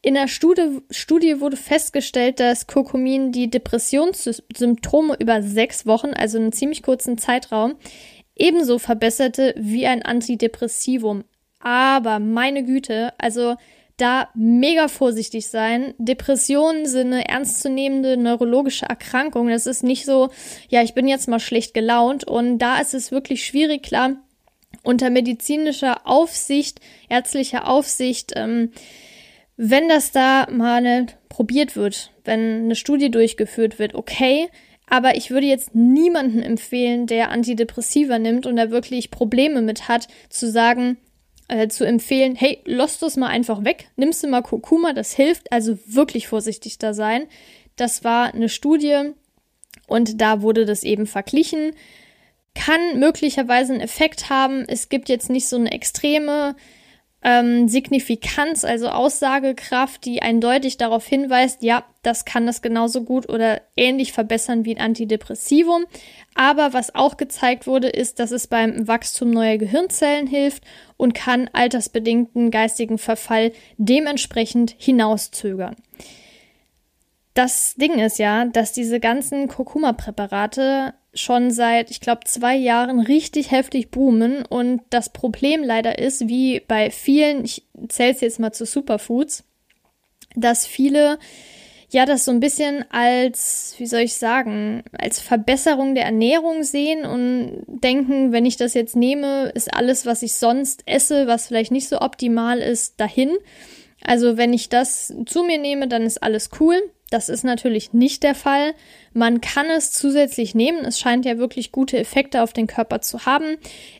In 0.00 0.14
der 0.14 0.26
Studie, 0.26 0.80
Studie 0.90 1.40
wurde 1.40 1.58
festgestellt, 1.58 2.40
dass 2.40 2.66
Kurkumin 2.66 3.32
die 3.32 3.50
Depressionssymptome 3.50 5.16
über 5.18 5.42
sechs 5.42 5.84
Wochen, 5.84 6.14
also 6.14 6.38
einen 6.38 6.52
ziemlich 6.52 6.82
kurzen 6.82 7.18
Zeitraum, 7.18 7.74
ebenso 8.34 8.78
verbesserte 8.78 9.54
wie 9.58 9.86
ein 9.86 10.02
Antidepressivum. 10.02 11.24
Aber 11.60 12.20
meine 12.20 12.64
Güte, 12.64 13.12
also 13.18 13.56
da 13.96 14.28
mega 14.34 14.88
vorsichtig 14.88 15.48
sein. 15.48 15.94
Depressionen 15.98 16.86
sind 16.86 17.12
eine 17.12 17.28
ernstzunehmende 17.28 18.16
neurologische 18.16 18.86
Erkrankung. 18.86 19.48
Das 19.48 19.66
ist 19.66 19.82
nicht 19.82 20.04
so, 20.04 20.30
ja, 20.68 20.82
ich 20.82 20.94
bin 20.94 21.08
jetzt 21.08 21.28
mal 21.28 21.40
schlecht 21.40 21.72
gelaunt. 21.72 22.24
Und 22.24 22.58
da 22.58 22.78
ist 22.78 22.94
es 22.94 23.10
wirklich 23.10 23.44
schwierig, 23.44 23.82
klar, 23.82 24.16
unter 24.82 25.10
medizinischer 25.10 26.06
Aufsicht, 26.06 26.80
ärztlicher 27.08 27.68
Aufsicht, 27.68 28.32
ähm, 28.36 28.70
wenn 29.56 29.88
das 29.88 30.12
da 30.12 30.46
mal 30.50 31.06
probiert 31.30 31.76
wird, 31.76 32.12
wenn 32.24 32.64
eine 32.64 32.76
Studie 32.76 33.10
durchgeführt 33.10 33.78
wird, 33.78 33.94
okay. 33.94 34.48
Aber 34.88 35.16
ich 35.16 35.30
würde 35.30 35.46
jetzt 35.46 35.74
niemanden 35.74 36.42
empfehlen, 36.42 37.06
der 37.06 37.30
Antidepressiva 37.30 38.18
nimmt 38.18 38.46
und 38.46 38.56
da 38.56 38.70
wirklich 38.70 39.10
Probleme 39.10 39.62
mit 39.62 39.88
hat, 39.88 40.06
zu 40.28 40.48
sagen, 40.48 40.98
äh, 41.48 41.68
zu 41.68 41.84
empfehlen, 41.84 42.34
hey, 42.34 42.60
lass 42.64 42.98
das 42.98 43.16
mal 43.16 43.28
einfach 43.28 43.64
weg, 43.64 43.88
nimmst 43.96 44.22
du 44.22 44.28
mal 44.28 44.42
Kurkuma, 44.42 44.92
das 44.92 45.12
hilft, 45.12 45.52
also 45.52 45.78
wirklich 45.86 46.28
vorsichtig 46.28 46.78
da 46.78 46.94
sein. 46.94 47.26
Das 47.76 48.04
war 48.04 48.34
eine 48.34 48.48
Studie 48.48 49.12
und 49.86 50.20
da 50.20 50.42
wurde 50.42 50.64
das 50.64 50.82
eben 50.82 51.06
verglichen. 51.06 51.72
Kann 52.54 52.98
möglicherweise 52.98 53.74
einen 53.74 53.82
Effekt 53.82 54.30
haben. 54.30 54.64
Es 54.66 54.88
gibt 54.88 55.08
jetzt 55.08 55.28
nicht 55.28 55.46
so 55.46 55.56
eine 55.56 55.72
extreme 55.72 56.56
ähm, 57.26 57.66
Signifikanz, 57.66 58.64
also 58.64 58.88
Aussagekraft, 58.88 60.04
die 60.04 60.22
eindeutig 60.22 60.76
darauf 60.76 61.04
hinweist, 61.04 61.64
ja, 61.64 61.84
das 62.02 62.24
kann 62.24 62.46
das 62.46 62.62
genauso 62.62 63.02
gut 63.02 63.28
oder 63.28 63.62
ähnlich 63.76 64.12
verbessern 64.12 64.64
wie 64.64 64.76
ein 64.76 64.80
Antidepressivum. 64.80 65.86
Aber 66.36 66.72
was 66.72 66.94
auch 66.94 67.16
gezeigt 67.16 67.66
wurde, 67.66 67.88
ist, 67.88 68.20
dass 68.20 68.30
es 68.30 68.46
beim 68.46 68.86
Wachstum 68.86 69.32
neuer 69.32 69.58
Gehirnzellen 69.58 70.28
hilft 70.28 70.62
und 70.96 71.14
kann 71.14 71.50
altersbedingten 71.52 72.52
geistigen 72.52 72.96
Verfall 72.96 73.50
dementsprechend 73.76 74.76
hinauszögern. 74.78 75.74
Das 77.34 77.74
Ding 77.74 77.98
ist 77.98 78.20
ja, 78.20 78.44
dass 78.44 78.72
diese 78.72 79.00
ganzen 79.00 79.48
Kurkuma-Präparate 79.48 80.94
schon 81.16 81.50
seit, 81.50 81.90
ich 81.90 82.00
glaube, 82.00 82.20
zwei 82.24 82.54
Jahren 82.54 83.00
richtig 83.00 83.50
heftig 83.50 83.90
boomen. 83.90 84.44
Und 84.44 84.82
das 84.90 85.12
Problem 85.12 85.64
leider 85.64 85.98
ist, 85.98 86.28
wie 86.28 86.60
bei 86.60 86.90
vielen, 86.90 87.44
ich 87.44 87.64
zähle 87.88 88.12
es 88.12 88.20
jetzt 88.20 88.38
mal 88.38 88.52
zu 88.52 88.64
Superfoods, 88.64 89.44
dass 90.34 90.66
viele 90.66 91.18
ja 91.88 92.04
das 92.04 92.24
so 92.24 92.32
ein 92.32 92.40
bisschen 92.40 92.84
als, 92.90 93.74
wie 93.78 93.86
soll 93.86 94.00
ich 94.00 94.14
sagen, 94.14 94.82
als 94.92 95.20
Verbesserung 95.20 95.94
der 95.94 96.04
Ernährung 96.04 96.62
sehen 96.62 97.04
und 97.04 97.64
denken, 97.66 98.32
wenn 98.32 98.44
ich 98.44 98.56
das 98.56 98.74
jetzt 98.74 98.96
nehme, 98.96 99.50
ist 99.54 99.72
alles, 99.72 100.04
was 100.04 100.22
ich 100.22 100.34
sonst 100.34 100.82
esse, 100.86 101.26
was 101.26 101.46
vielleicht 101.46 101.72
nicht 101.72 101.88
so 101.88 102.00
optimal 102.00 102.58
ist, 102.58 103.00
dahin. 103.00 103.36
Also 104.02 104.36
wenn 104.36 104.52
ich 104.52 104.68
das 104.68 105.14
zu 105.26 105.42
mir 105.42 105.58
nehme, 105.58 105.88
dann 105.88 106.02
ist 106.02 106.22
alles 106.22 106.50
cool. 106.60 106.80
Das 107.10 107.28
ist 107.28 107.44
natürlich 107.44 107.92
nicht 107.92 108.24
der 108.24 108.34
Fall. 108.34 108.74
Man 109.12 109.40
kann 109.40 109.66
es 109.66 109.92
zusätzlich 109.92 110.54
nehmen. 110.56 110.84
Es 110.84 110.98
scheint 110.98 111.24
ja 111.24 111.38
wirklich 111.38 111.70
gute 111.70 111.98
Effekte 111.98 112.42
auf 112.42 112.52
den 112.52 112.66
Körper 112.66 113.00
zu 113.00 113.26
haben 113.26 113.56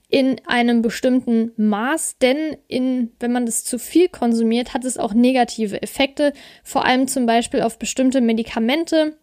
in 0.08 0.40
einem 0.46 0.82
bestimmten 0.82 1.52
Maß, 1.56 2.18
denn 2.18 2.56
in, 2.68 3.12
wenn 3.20 3.32
man 3.32 3.46
das 3.46 3.64
zu 3.64 3.78
viel 3.78 4.08
konsumiert, 4.08 4.74
hat 4.74 4.84
es 4.84 4.98
auch 4.98 5.14
negative 5.14 5.82
Effekte, 5.82 6.32
vor 6.62 6.84
allem 6.84 7.08
zum 7.08 7.26
Beispiel 7.26 7.62
auf 7.62 7.78
bestimmte 7.78 8.20
Medikamente 8.20 9.16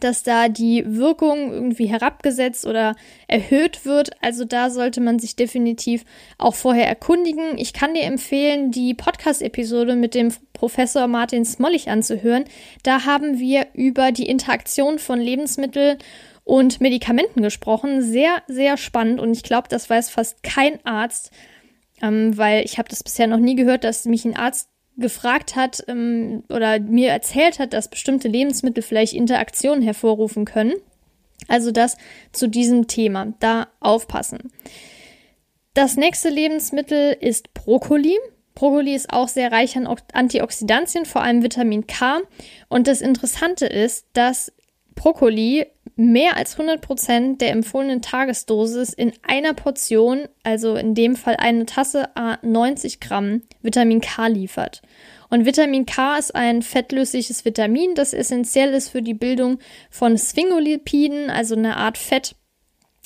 dass 0.00 0.22
da 0.22 0.48
die 0.48 0.84
Wirkung 0.86 1.52
irgendwie 1.52 1.86
herabgesetzt 1.86 2.66
oder 2.66 2.94
erhöht 3.28 3.84
wird. 3.84 4.10
Also 4.22 4.44
da 4.44 4.70
sollte 4.70 5.00
man 5.00 5.18
sich 5.18 5.36
definitiv 5.36 6.04
auch 6.38 6.54
vorher 6.54 6.86
erkundigen. 6.86 7.56
Ich 7.58 7.72
kann 7.72 7.94
dir 7.94 8.04
empfehlen, 8.04 8.70
die 8.70 8.94
Podcast-Episode 8.94 9.94
mit 9.94 10.14
dem 10.14 10.32
Professor 10.54 11.06
Martin 11.06 11.44
Smollig 11.44 11.88
anzuhören. 11.88 12.44
Da 12.82 13.04
haben 13.04 13.38
wir 13.38 13.68
über 13.74 14.12
die 14.12 14.26
Interaktion 14.26 14.98
von 14.98 15.20
Lebensmitteln 15.20 15.98
und 16.44 16.80
Medikamenten 16.80 17.42
gesprochen. 17.42 18.02
Sehr, 18.02 18.42
sehr 18.48 18.76
spannend 18.76 19.20
und 19.20 19.32
ich 19.32 19.42
glaube, 19.42 19.68
das 19.68 19.88
weiß 19.88 20.10
fast 20.10 20.42
kein 20.42 20.84
Arzt, 20.84 21.30
ähm, 22.00 22.36
weil 22.36 22.64
ich 22.64 22.78
habe 22.78 22.88
das 22.88 23.04
bisher 23.04 23.26
noch 23.26 23.38
nie 23.38 23.54
gehört, 23.54 23.84
dass 23.84 24.06
mich 24.06 24.24
ein 24.24 24.36
Arzt 24.36 24.71
gefragt 24.96 25.56
hat 25.56 25.82
ähm, 25.88 26.44
oder 26.48 26.78
mir 26.80 27.10
erzählt 27.10 27.58
hat, 27.58 27.72
dass 27.72 27.88
bestimmte 27.88 28.28
Lebensmittel 28.28 28.82
vielleicht 28.82 29.14
Interaktionen 29.14 29.82
hervorrufen 29.82 30.44
können. 30.44 30.74
Also 31.48 31.70
das 31.72 31.96
zu 32.32 32.48
diesem 32.48 32.86
Thema. 32.86 33.34
Da 33.40 33.68
aufpassen. 33.80 34.52
Das 35.74 35.96
nächste 35.96 36.28
Lebensmittel 36.28 37.16
ist 37.18 37.54
Brokkoli. 37.54 38.18
Brokkoli 38.54 38.94
ist 38.94 39.12
auch 39.12 39.28
sehr 39.28 39.50
reich 39.50 39.76
an 39.76 39.88
Antioxidantien, 40.12 41.06
vor 41.06 41.22
allem 41.22 41.42
Vitamin 41.42 41.86
K. 41.86 42.20
Und 42.68 42.86
das 42.86 43.00
Interessante 43.00 43.66
ist, 43.66 44.06
dass 44.12 44.52
Brokkoli 44.94 45.66
mehr 45.96 46.36
als 46.36 46.58
100% 46.58 47.38
der 47.38 47.50
empfohlenen 47.50 48.02
Tagesdosis 48.02 48.92
in 48.92 49.12
einer 49.22 49.54
Portion, 49.54 50.28
also 50.42 50.76
in 50.76 50.94
dem 50.94 51.16
Fall 51.16 51.36
eine 51.36 51.66
Tasse 51.66 52.08
90 52.42 53.00
Gramm 53.00 53.42
Vitamin 53.60 54.00
K 54.00 54.28
liefert. 54.28 54.82
Und 55.28 55.46
Vitamin 55.46 55.86
K 55.86 56.18
ist 56.18 56.34
ein 56.34 56.62
fettlösliches 56.62 57.44
Vitamin, 57.44 57.94
das 57.94 58.12
essentiell 58.12 58.72
ist 58.74 58.90
für 58.90 59.02
die 59.02 59.14
Bildung 59.14 59.58
von 59.90 60.18
Sphingolipiden, 60.18 61.30
also 61.30 61.54
eine 61.54 61.76
Art 61.76 61.98
Fett, 61.98 62.36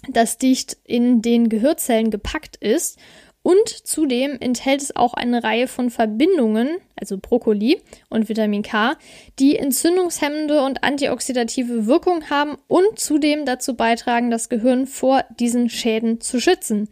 das 0.08 0.38
dicht 0.38 0.76
in 0.84 1.22
den 1.22 1.48
Gehirnzellen 1.48 2.10
gepackt 2.10 2.56
ist 2.56 2.98
und 3.46 3.68
zudem 3.68 4.38
enthält 4.40 4.82
es 4.82 4.96
auch 4.96 5.14
eine 5.14 5.44
Reihe 5.44 5.68
von 5.68 5.88
Verbindungen, 5.88 6.78
also 6.96 7.16
Brokkoli 7.16 7.80
und 8.08 8.28
Vitamin 8.28 8.64
K, 8.64 8.96
die 9.38 9.56
entzündungshemmende 9.56 10.64
und 10.64 10.82
antioxidative 10.82 11.86
Wirkung 11.86 12.28
haben 12.28 12.56
und 12.66 12.98
zudem 12.98 13.44
dazu 13.44 13.76
beitragen, 13.76 14.32
das 14.32 14.48
Gehirn 14.48 14.88
vor 14.88 15.22
diesen 15.38 15.70
Schäden 15.70 16.20
zu 16.20 16.40
schützen. 16.40 16.88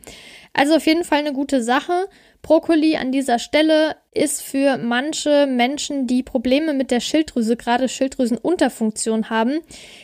Also 0.53 0.77
auf 0.77 0.87
jeden 0.87 1.03
Fall 1.03 1.19
eine 1.19 1.33
gute 1.33 1.61
Sache. 1.61 2.07
Brokkoli 2.41 2.95
an 2.99 3.11
dieser 3.11 3.41
Stelle 3.41 3.97
ist 4.13 4.41
für 4.41 4.79
manche 4.79 5.49
Menschen, 5.49 6.07
die 6.07 6.23
Probleme 6.23 6.73
mit 6.73 6.93
der 6.93 7.01
Schilddrüse, 7.01 7.57
gerade 7.57 7.89
Schilddrüsenunterfunktion 7.89 9.29
haben, 9.29 9.59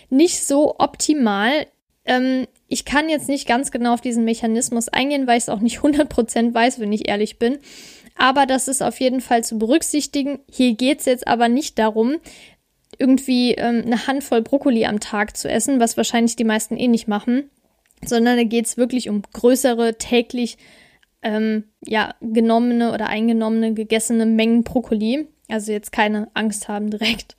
nicht 0.08 0.44
so 0.44 0.74
optimal. 0.80 1.68
Ähm, 2.04 2.48
ich 2.70 2.84
kann 2.84 3.08
jetzt 3.08 3.28
nicht 3.28 3.48
ganz 3.48 3.72
genau 3.72 3.94
auf 3.94 4.00
diesen 4.00 4.24
Mechanismus 4.24 4.88
eingehen, 4.88 5.26
weil 5.26 5.36
ich 5.36 5.44
es 5.44 5.48
auch 5.48 5.58
nicht 5.58 5.78
100% 5.80 6.54
weiß, 6.54 6.78
wenn 6.78 6.92
ich 6.92 7.08
ehrlich 7.08 7.38
bin. 7.38 7.58
Aber 8.16 8.46
das 8.46 8.68
ist 8.68 8.82
auf 8.82 9.00
jeden 9.00 9.20
Fall 9.20 9.44
zu 9.44 9.58
berücksichtigen. 9.58 10.38
Hier 10.50 10.74
geht 10.74 11.00
es 11.00 11.06
jetzt 11.06 11.26
aber 11.26 11.48
nicht 11.48 11.78
darum, 11.78 12.16
irgendwie 12.98 13.54
ähm, 13.54 13.82
eine 13.84 14.06
Handvoll 14.06 14.42
Brokkoli 14.42 14.86
am 14.86 15.00
Tag 15.00 15.36
zu 15.36 15.48
essen, 15.48 15.80
was 15.80 15.96
wahrscheinlich 15.96 16.36
die 16.36 16.44
meisten 16.44 16.76
eh 16.76 16.86
nicht 16.86 17.08
machen, 17.08 17.50
sondern 18.04 18.36
da 18.36 18.44
geht 18.44 18.66
es 18.66 18.76
wirklich 18.76 19.08
um 19.08 19.22
größere, 19.32 19.98
täglich 19.98 20.56
ähm, 21.22 21.64
ja, 21.84 22.14
genommene 22.20 22.92
oder 22.92 23.08
eingenommene, 23.08 23.74
gegessene 23.74 24.26
Mengen 24.26 24.62
Brokkoli. 24.62 25.26
Also 25.48 25.72
jetzt 25.72 25.90
keine 25.90 26.28
Angst 26.34 26.68
haben 26.68 26.90
direkt. 26.90 27.36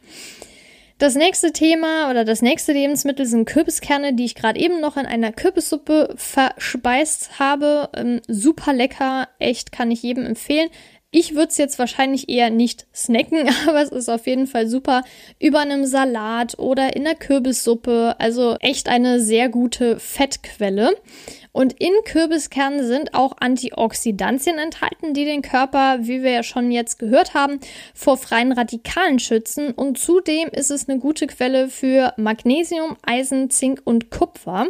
Das 1.02 1.16
nächste 1.16 1.52
Thema 1.52 2.12
oder 2.12 2.26
das 2.26 2.44
nächste 2.44 2.74
Lebensmittel 2.74 3.26
sind 3.26 3.46
Kürbiskerne, 3.46 4.14
die 4.14 4.24
ich 4.24 4.36
gerade 4.36 4.60
eben 4.60 4.80
noch 4.80 4.98
in 4.98 5.08
einer 5.08 5.32
Kürbissuppe 5.32 6.14
verspeist 6.16 7.40
habe. 7.40 7.90
Ähm, 7.96 8.22
super 8.28 8.72
lecker, 8.72 9.28
echt 9.40 9.72
kann 9.72 9.90
ich 9.90 10.04
jedem 10.04 10.28
empfehlen. 10.28 10.70
Ich 11.13 11.36
würde 11.36 11.50
es 11.50 11.58
jetzt 11.58 11.78
wahrscheinlich 11.78 12.30
eher 12.30 12.50
nicht 12.50 12.88
snacken, 12.95 13.50
aber 13.67 13.82
es 13.82 13.89
ist 13.89 14.10
auf 14.10 14.28
jeden 14.28 14.47
Fall 14.47 14.67
super 14.67 15.04
über 15.39 15.60
einem 15.60 15.86
Salat 15.86 16.58
oder 16.58 16.95
in 16.95 17.04
der 17.04 17.15
Kürbissuppe. 17.15 18.15
Also 18.17 18.56
echt 18.62 18.88
eine 18.88 19.19
sehr 19.19 19.50
gute 19.50 20.00
Fettquelle. 20.00 20.95
Und 21.54 21.74
in 21.82 21.91
Kürbiskernen 22.06 22.86
sind 22.88 23.13
auch 23.13 23.36
Antioxidantien 23.41 24.58
enthalten, 24.58 25.13
die 25.13 25.26
den 25.26 25.41
Körper, 25.41 25.97
wie 26.00 26.24
wir 26.24 26.32
ja 26.32 26.43
schon 26.43 26.71
jetzt 26.71 26.97
gehört 26.97 27.34
haben, 27.34 27.60
vor 27.93 28.17
freien 28.17 28.54
Radikalen 28.54 29.19
schützen. 29.19 29.71
Und 29.71 29.97
zudem 29.97 30.47
ist 30.47 30.71
es 30.71 30.88
eine 30.88 31.00
gute 31.00 31.28
Quelle 31.28 31.67
für 31.67 32.13
Magnesium, 32.15 32.95
Eisen, 33.02 33.50
Zink 33.50 33.82
und 33.84 34.12
Kupfer. 34.12 34.67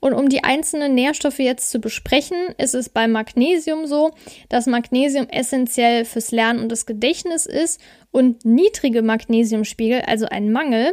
Und 0.00 0.14
um 0.14 0.30
die 0.30 0.42
einzelnen 0.42 0.94
Nährstoffe 0.94 1.38
jetzt 1.38 1.68
zu 1.68 1.80
besprechen, 1.80 2.38
ist 2.56 2.74
es 2.74 2.88
bei 2.88 3.06
Magnesium 3.08 3.86
so, 3.86 4.12
dass 4.48 4.66
Magnesium 4.66 5.28
essentiell 5.28 5.81
fürs 6.04 6.30
Lernen 6.30 6.60
und 6.60 6.70
das 6.70 6.86
Gedächtnis 6.86 7.46
ist 7.46 7.80
und 8.10 8.44
niedrige 8.44 9.02
Magnesiumspiegel, 9.02 10.02
also 10.02 10.26
ein 10.26 10.52
Mangel, 10.52 10.92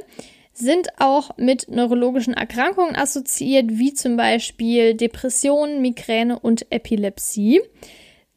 sind 0.54 0.90
auch 1.00 1.38
mit 1.38 1.70
neurologischen 1.70 2.34
Erkrankungen 2.34 2.96
assoziiert, 2.96 3.66
wie 3.70 3.94
zum 3.94 4.18
Beispiel 4.18 4.94
Depressionen, 4.94 5.82
Migräne 5.82 6.38
und 6.40 6.72
Epilepsie. 6.72 7.62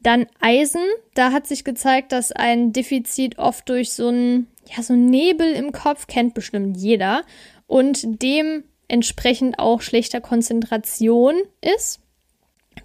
Dann 0.01 0.27
Eisen, 0.41 0.83
da 1.15 1.33
hat 1.33 1.47
sich 1.47 1.65
gezeigt, 1.65 2.13
dass 2.13 2.33
ein 2.33 2.73
Defizit 2.73 3.39
oft 3.39 3.69
durch 3.69 3.93
so 3.93 4.09
einen 4.09 4.49
ja, 4.75 4.83
so 4.83 4.95
Nebel 4.95 5.53
im 5.53 5.73
Kopf 5.73 6.07
kennt 6.07 6.35
bestimmt 6.35 6.77
jeder 6.77 7.23
und 7.67 8.23
dementsprechend 8.23 9.59
auch 9.59 9.81
schlechter 9.81 10.21
Konzentration 10.21 11.35
ist. 11.61 12.02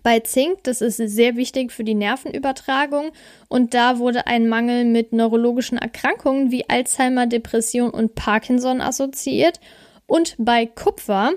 Bei 0.07 0.21
Zink, 0.21 0.63
das 0.63 0.79
ist 0.79 0.95
sehr 0.95 1.35
wichtig 1.35 1.73
für 1.73 1.83
die 1.83 1.93
Nervenübertragung 1.93 3.11
und 3.49 3.73
da 3.73 3.99
wurde 3.99 4.25
ein 4.25 4.47
Mangel 4.47 4.85
mit 4.85 5.11
neurologischen 5.11 5.77
Erkrankungen 5.77 6.49
wie 6.49 6.69
Alzheimer, 6.69 7.27
Depression 7.27 7.89
und 7.89 8.15
Parkinson 8.15 8.79
assoziiert. 8.79 9.59
Und 10.05 10.35
bei 10.37 10.65
Kupfer 10.65 11.33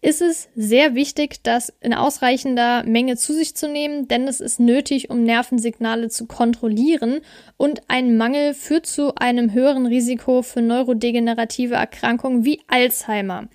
ist 0.00 0.22
es 0.22 0.48
sehr 0.54 0.94
wichtig, 0.94 1.42
das 1.42 1.72
in 1.80 1.92
ausreichender 1.92 2.84
Menge 2.84 3.16
zu 3.16 3.32
sich 3.32 3.56
zu 3.56 3.68
nehmen, 3.68 4.06
denn 4.06 4.28
es 4.28 4.40
ist 4.40 4.60
nötig, 4.60 5.10
um 5.10 5.24
Nervensignale 5.24 6.08
zu 6.08 6.26
kontrollieren 6.26 7.18
und 7.56 7.80
ein 7.88 8.16
Mangel 8.16 8.54
führt 8.54 8.86
zu 8.86 9.16
einem 9.16 9.52
höheren 9.52 9.86
Risiko 9.86 10.42
für 10.42 10.62
neurodegenerative 10.62 11.74
Erkrankungen 11.74 12.44
wie 12.44 12.60
Alzheimer. 12.68 13.48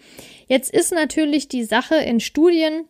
Jetzt 0.47 0.69
ist 0.69 0.91
natürlich 0.91 1.47
die 1.47 1.63
Sache 1.63 1.95
in 1.95 2.19
Studien, 2.19 2.89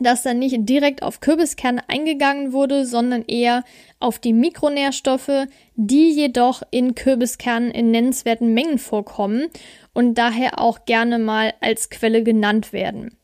dass 0.00 0.22
dann 0.22 0.38
nicht 0.38 0.56
direkt 0.60 1.02
auf 1.02 1.20
Kürbiskerne 1.20 1.88
eingegangen 1.88 2.52
wurde, 2.52 2.86
sondern 2.86 3.24
eher 3.24 3.64
auf 4.00 4.18
die 4.18 4.32
Mikronährstoffe, 4.32 5.46
die 5.74 6.10
jedoch 6.10 6.62
in 6.70 6.94
Kürbiskernen 6.94 7.70
in 7.70 7.90
nennenswerten 7.90 8.54
Mengen 8.54 8.78
vorkommen 8.78 9.46
und 9.92 10.14
daher 10.14 10.60
auch 10.60 10.84
gerne 10.84 11.18
mal 11.18 11.54
als 11.60 11.90
Quelle 11.90 12.22
genannt 12.22 12.72
werden. 12.72 13.16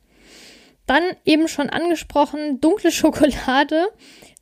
Dann 0.86 1.02
eben 1.24 1.48
schon 1.48 1.70
angesprochen, 1.70 2.60
dunkle 2.60 2.90
Schokolade. 2.92 3.86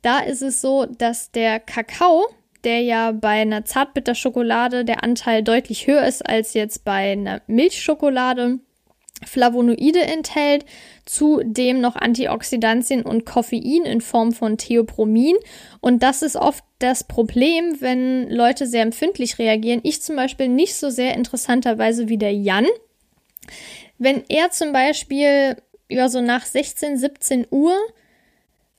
Da 0.01 0.19
ist 0.19 0.41
es 0.41 0.61
so, 0.61 0.85
dass 0.85 1.31
der 1.31 1.59
Kakao, 1.59 2.25
der 2.63 2.81
ja 2.81 3.11
bei 3.11 3.41
einer 3.41 3.65
Zartbitterschokolade 3.65 4.85
der 4.85 5.03
Anteil 5.03 5.43
deutlich 5.43 5.87
höher 5.87 6.05
ist 6.05 6.27
als 6.27 6.53
jetzt 6.53 6.83
bei 6.83 7.13
einer 7.13 7.41
Milchschokolade, 7.47 8.59
Flavonoide 9.27 10.01
enthält, 10.01 10.65
zudem 11.05 11.81
noch 11.81 11.95
Antioxidantien 11.95 13.03
und 13.03 13.25
Koffein 13.25 13.83
in 13.85 14.01
Form 14.01 14.31
von 14.31 14.57
Theopromin. 14.57 15.35
Und 15.81 16.03
das 16.03 16.21
ist 16.21 16.35
oft 16.35 16.63
das 16.79 17.03
Problem, 17.03 17.81
wenn 17.81 18.29
Leute 18.29 18.67
sehr 18.67 18.83
empfindlich 18.83 19.39
reagieren. 19.39 19.81
Ich 19.83 20.01
zum 20.01 20.15
Beispiel 20.15 20.49
nicht 20.49 20.75
so 20.75 20.89
sehr 20.89 21.15
interessanterweise 21.15 22.09
wie 22.09 22.17
der 22.17 22.33
Jan. 22.33 22.67
Wenn 23.97 24.23
er 24.29 24.51
zum 24.51 24.73
Beispiel 24.73 25.57
ja 25.89 26.09
so 26.09 26.21
nach 26.21 26.45
16, 26.45 26.97
17 26.97 27.47
Uhr 27.51 27.75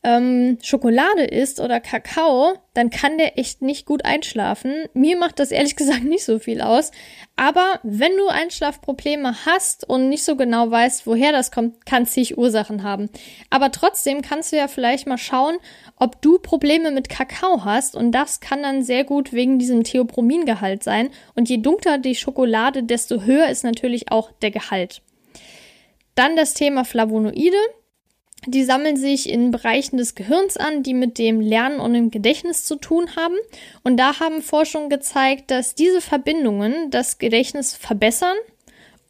ähm, 0.04 0.58
Schokolade 0.62 1.24
isst 1.24 1.60
oder 1.60 1.80
Kakao, 1.80 2.58
dann 2.74 2.90
kann 2.90 3.16
der 3.16 3.38
echt 3.38 3.62
nicht 3.62 3.86
gut 3.86 4.04
einschlafen. 4.04 4.84
Mir 4.92 5.16
macht 5.16 5.38
das 5.38 5.50
ehrlich 5.50 5.76
gesagt 5.76 6.04
nicht 6.04 6.24
so 6.24 6.38
viel 6.38 6.60
aus. 6.60 6.90
Aber 7.36 7.80
wenn 7.82 8.16
du 8.16 8.28
Einschlafprobleme 8.28 9.46
hast 9.46 9.88
und 9.88 10.10
nicht 10.10 10.22
so 10.22 10.36
genau 10.36 10.70
weißt, 10.70 11.06
woher 11.06 11.32
das 11.32 11.50
kommt, 11.50 11.86
kann 11.86 12.06
zig 12.06 12.36
Ursachen 12.36 12.82
haben. 12.82 13.08
Aber 13.48 13.72
trotzdem 13.72 14.20
kannst 14.20 14.52
du 14.52 14.56
ja 14.56 14.68
vielleicht 14.68 15.06
mal 15.06 15.18
schauen, 15.18 15.56
ob 15.96 16.20
du 16.20 16.38
Probleme 16.38 16.90
mit 16.90 17.08
Kakao 17.08 17.64
hast. 17.64 17.96
Und 17.96 18.12
das 18.12 18.40
kann 18.40 18.62
dann 18.62 18.82
sehr 18.82 19.04
gut 19.04 19.32
wegen 19.32 19.58
diesem 19.58 19.84
Theobromingehalt 19.84 20.84
sein. 20.84 21.08
Und 21.34 21.48
je 21.48 21.56
dunkler 21.56 21.96
die 21.96 22.14
Schokolade, 22.14 22.82
desto 22.82 23.22
höher 23.22 23.48
ist 23.48 23.64
natürlich 23.64 24.12
auch 24.12 24.30
der 24.42 24.50
Gehalt. 24.50 25.00
Dann 26.14 26.36
das 26.36 26.52
Thema 26.54 26.84
Flavonoide. 26.84 27.56
Die 28.46 28.64
sammeln 28.64 28.96
sich 28.96 29.28
in 29.28 29.50
Bereichen 29.50 29.96
des 29.96 30.14
Gehirns 30.14 30.56
an, 30.56 30.82
die 30.82 30.94
mit 30.94 31.18
dem 31.18 31.40
Lernen 31.40 31.80
und 31.80 31.94
dem 31.94 32.10
Gedächtnis 32.10 32.64
zu 32.64 32.76
tun 32.76 33.16
haben. 33.16 33.36
Und 33.82 33.96
da 33.96 34.20
haben 34.20 34.42
Forschungen 34.42 34.90
gezeigt, 34.90 35.50
dass 35.50 35.74
diese 35.74 36.00
Verbindungen 36.00 36.90
das 36.90 37.18
Gedächtnis 37.18 37.74
verbessern 37.74 38.36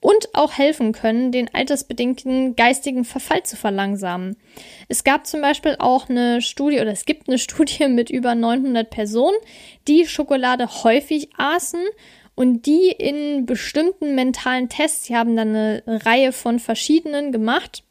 und 0.04 0.34
auch 0.34 0.52
helfen 0.52 0.92
können, 0.92 1.32
den 1.32 1.54
altersbedingten 1.54 2.56
geistigen 2.56 3.06
Verfall 3.06 3.42
zu 3.44 3.56
verlangsamen. 3.56 4.36
Es 4.86 5.02
gab 5.02 5.26
zum 5.26 5.40
Beispiel 5.40 5.76
auch 5.78 6.10
eine 6.10 6.42
Studie 6.42 6.80
oder 6.80 6.92
es 6.92 7.06
gibt 7.06 7.26
eine 7.26 7.38
Studie 7.44 7.88
mit 7.88 8.10
über 8.10 8.34
900 8.34 8.90
Personen, 8.90 9.36
die 9.88 10.06
Schokolade 10.06 10.84
häufig 10.84 11.30
aßen 11.38 11.80
und 12.34 12.66
die 12.66 12.88
in 12.90 13.46
bestimmten 13.46 14.14
mentalen 14.14 14.68
Tests, 14.68 15.06
sie 15.06 15.16
haben 15.16 15.36
dann 15.36 15.56
eine 15.56 15.82
Reihe 15.86 16.32
von 16.32 16.58
verschiedenen 16.58 17.32
gemacht, 17.32 17.83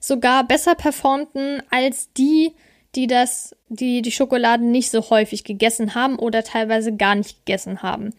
sogar 0.00 0.46
besser 0.46 0.74
performten 0.74 1.62
als 1.70 2.12
die, 2.12 2.54
die 2.96 3.06
das, 3.06 3.54
die 3.68 4.02
die 4.02 4.10
Schokolade 4.10 4.64
nicht 4.64 4.90
so 4.90 5.10
häufig 5.10 5.44
gegessen 5.44 5.94
haben 5.94 6.18
oder 6.18 6.42
teilweise 6.42 6.96
gar 6.96 7.14
nicht 7.14 7.44
gegessen 7.44 7.82
haben. 7.82 8.14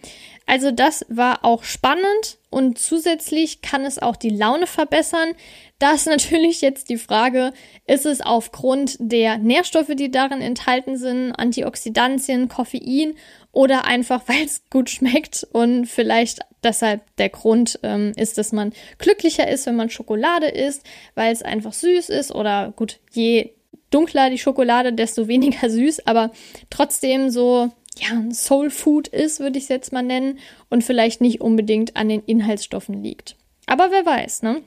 Also 0.46 0.72
das 0.72 1.06
war 1.10 1.44
auch 1.44 1.64
spannend 1.64 2.38
und 2.50 2.78
zusätzlich 2.78 3.62
kann 3.62 3.84
es 3.84 4.00
auch 4.00 4.16
die 4.16 4.30
Laune 4.30 4.68
verbessern. 4.68 5.34
Da 5.80 5.92
ist 5.92 6.08
natürlich 6.08 6.62
jetzt 6.62 6.90
die 6.90 6.98
Frage, 6.98 7.54
ist 7.88 8.06
es 8.06 8.22
aufgrund 8.22 8.98
der 9.00 9.38
Nährstoffe, 9.40 9.94
die 9.96 10.12
darin 10.12 10.42
enthalten 10.42 10.96
sind, 10.96 11.34
Antioxidantien, 11.34 12.48
Koffein 12.48 13.16
oder 13.52 13.86
einfach, 13.86 14.22
weil 14.28 14.46
es 14.46 14.62
gut 14.70 14.90
schmeckt 14.90 15.46
und 15.52 15.88
vielleicht 15.88 16.40
deshalb 16.64 17.02
der 17.18 17.30
Grund 17.30 17.80
ähm, 17.84 18.14
ist, 18.16 18.38
dass 18.38 18.52
man 18.52 18.74
glücklicher 19.00 19.48
ist, 19.50 19.66
wenn 19.66 19.76
man 19.76 19.90
Schokolade 19.90 20.48
isst, 20.48 20.84
weil 21.16 21.34
es 21.34 21.42
einfach 21.42 21.74
süß 21.74 22.10
ist 22.10 22.34
oder 22.34 22.74
gut, 22.76 23.00
je 23.12 23.52
dunkler 23.90 24.30
die 24.30 24.38
Schokolade, 24.38 24.94
desto 24.94 25.28
weniger 25.28 25.70
süß, 25.70 26.06
aber 26.08 26.32
trotzdem 26.70 27.30
so 27.30 27.72
ja, 28.00 28.24
Soul 28.32 28.70
Food 28.70 29.08
ist, 29.08 29.40
würde 29.40 29.58
ich 29.58 29.64
es 29.66 29.70
jetzt 29.70 29.92
mal 29.92 30.04
nennen, 30.04 30.40
und 30.70 30.84
vielleicht 30.84 31.22
nicht 31.22 31.42
unbedingt 31.42 31.96
an 31.96 32.10
den 32.10 32.22
Inhaltsstoffen 32.24 33.04
liegt. 33.04 33.36
Aber 33.66 33.92
wer 33.92 34.06
weiß, 34.06 34.44
ne? 34.44 34.62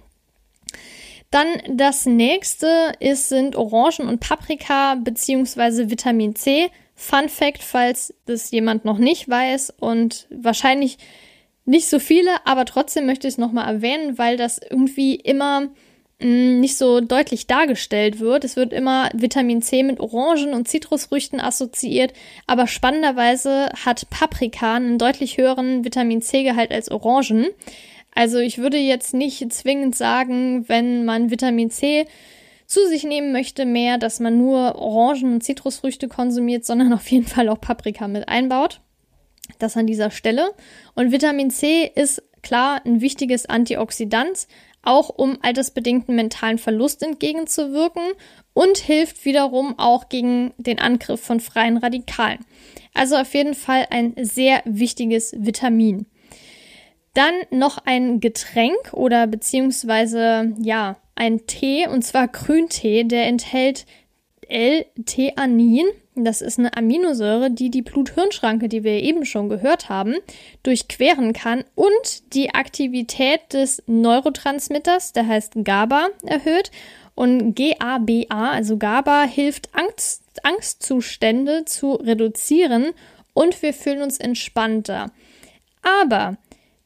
Dann 1.31 1.47
das 1.69 2.07
nächste 2.07 2.93
ist, 2.99 3.29
sind 3.29 3.55
Orangen 3.55 4.09
und 4.09 4.19
Paprika 4.19 4.97
beziehungsweise 4.97 5.91
Vitamin 5.91 6.35
C. 6.35 6.71
Fun 6.97 7.29
Fact, 7.29 7.63
falls 7.63 8.13
das 8.27 8.51
jemand 8.51 8.85
noch 8.85 8.99
nicht 8.99 9.29
weiß 9.29 9.75
und 9.79 10.27
wahrscheinlich 10.31 10.99
nicht 11.65 11.89
so 11.89 12.01
viele, 12.01 12.31
aber 12.47 12.65
trotzdem 12.65 13.07
möchte 13.07 13.29
ich 13.29 13.35
es 13.35 13.39
nochmal 13.39 13.73
erwähnen, 13.73 14.19
weil 14.19 14.37
das 14.37 14.59
irgendwie 14.59 15.15
immer 15.15 15.63
mm, 15.63 15.71
nicht 16.23 16.77
so 16.77 17.01
deutlich 17.01 17.47
dargestellt 17.47 18.21
wird. 18.21 18.45
Es 18.45 18.57
wird 18.57 18.73
immer 18.73 19.09
Vitamin 19.15 19.63
C 19.63 19.83
mit 19.83 20.01
Orangen 20.01 20.53
und 20.53 20.69
Zitrusfrüchten 20.69 21.41
assoziiert, 21.41 22.13
aber 22.47 22.67
spannenderweise 22.67 23.71
hat 23.85 24.09
Paprika 24.11 24.75
einen 24.77 24.99
deutlich 24.99 25.39
höheren 25.39 25.85
Vitamin 25.85 26.21
C-Gehalt 26.21 26.71
als 26.71 26.91
Orangen. 26.91 27.47
Also 28.15 28.39
ich 28.39 28.59
würde 28.59 28.77
jetzt 28.77 29.15
nicht 29.15 29.53
zwingend 29.53 29.97
sagen, 29.97 30.69
wenn 30.69 31.05
man 31.05 31.31
Vitamin 31.31 31.71
C 31.71 32.07
zu 32.67 32.87
sich 32.87 33.05
nehmen 33.05 33.33
möchte, 33.33 33.65
mehr, 33.65 33.99
dass 33.99 34.21
man 34.21 34.39
nur 34.39 34.77
Orangen 34.77 35.35
und 35.35 35.43
Zitrusfrüchte 35.43 36.09
konsumiert, 36.09 36.65
sondern 36.65 36.93
auf 36.95 37.11
jeden 37.11 37.27
Fall 37.27 37.49
auch 37.49 37.61
Paprika 37.61 38.09
mit 38.09 38.29
einbaut. 38.29 38.81
Das 39.59 39.77
an 39.77 39.87
dieser 39.87 40.11
Stelle. 40.11 40.53
Und 40.95 41.11
Vitamin 41.11 41.51
C 41.51 41.91
ist 41.95 42.23
klar 42.43 42.81
ein 42.85 43.01
wichtiges 43.01 43.47
Antioxidant, 43.47 44.47
auch 44.83 45.11
um 45.11 45.39
altersbedingten 45.43 46.15
mentalen 46.15 46.59
Verlust 46.59 47.03
entgegenzuwirken 47.03 48.03
und 48.55 48.79
hilft 48.79 49.25
wiederum 49.25 49.79
auch 49.79 50.09
gegen 50.09 50.53
den 50.57 50.79
Angriff 50.79 51.21
von 51.21 51.41
freien 51.41 51.77
Radikalen. 51.77 52.45
Also 52.95 53.17
auf 53.17 53.35
jeden 53.35 53.55
Fall 53.55 53.87
ein 53.91 54.15
sehr 54.17 54.63
wichtiges 54.65 55.35
Vitamin. 55.37 56.07
Dann 57.15 57.35
noch 57.51 57.79
ein 57.85 58.21
Getränk 58.21 58.93
oder 58.93 59.27
beziehungsweise 59.27 60.55
ja, 60.61 60.97
ein 61.15 61.47
Tee 61.47 61.87
und 61.87 62.03
zwar 62.03 62.29
Grüntee, 62.29 63.05
der 63.05 63.27
enthält 63.27 63.85
L-Theanin. 64.49 65.87
Das 66.25 66.41
ist 66.41 66.59
eine 66.59 66.77
Aminosäure, 66.77 67.51
die 67.51 67.71
die 67.71 67.83
Blut-Hirn-Schranke, 67.83 68.69
die 68.69 68.85
wir 68.85 69.03
eben 69.03 69.25
schon 69.25 69.49
gehört 69.49 69.89
haben, 69.89 70.17
durchqueren 70.63 71.33
kann 71.33 71.65
und 71.75 72.35
die 72.35 72.55
Aktivität 72.55 73.53
des 73.53 73.83
Neurotransmitters, 73.87 75.13
der 75.13 75.27
heißt 75.27 75.55
GABA, 75.65 76.09
erhöht. 76.25 76.71
Und 77.15 77.55
GABA, 77.55 78.51
also 78.51 78.77
GABA, 78.77 79.25
hilft 79.25 79.75
Angst, 79.75 80.23
Angstzustände 80.43 81.65
zu 81.65 81.95
reduzieren 81.95 82.91
und 83.35 83.61
wir 83.63 83.75
fühlen 83.75 84.03
uns 84.03 84.19
entspannter. 84.19 85.11
Aber 85.83 86.37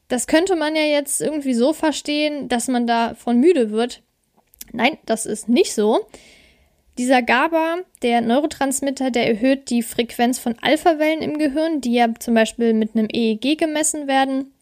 das 0.07 0.27
könnte 0.27 0.55
man 0.55 0.75
ja 0.75 0.83
jetzt 0.83 1.21
irgendwie 1.21 1.53
so 1.53 1.73
verstehen, 1.73 2.47
dass 2.47 2.67
man 2.67 2.85
davon 2.87 3.39
müde 3.39 3.71
wird. 3.71 4.01
Nein, 4.71 4.97
das 5.05 5.25
ist 5.25 5.49
nicht 5.49 5.73
so. 5.73 6.05
Dieser 6.97 7.21
GABA, 7.21 7.79
der 8.01 8.21
Neurotransmitter, 8.21 9.11
der 9.11 9.27
erhöht 9.27 9.69
die 9.69 9.83
Frequenz 9.83 10.39
von 10.39 10.55
Alphawellen 10.61 11.21
im 11.21 11.37
Gehirn, 11.37 11.81
die 11.81 11.93
ja 11.93 12.07
zum 12.17 12.33
Beispiel 12.33 12.73
mit 12.73 12.95
einem 12.95 13.09
EEG 13.11 13.57
gemessen 13.57 14.07
werden. 14.07 14.53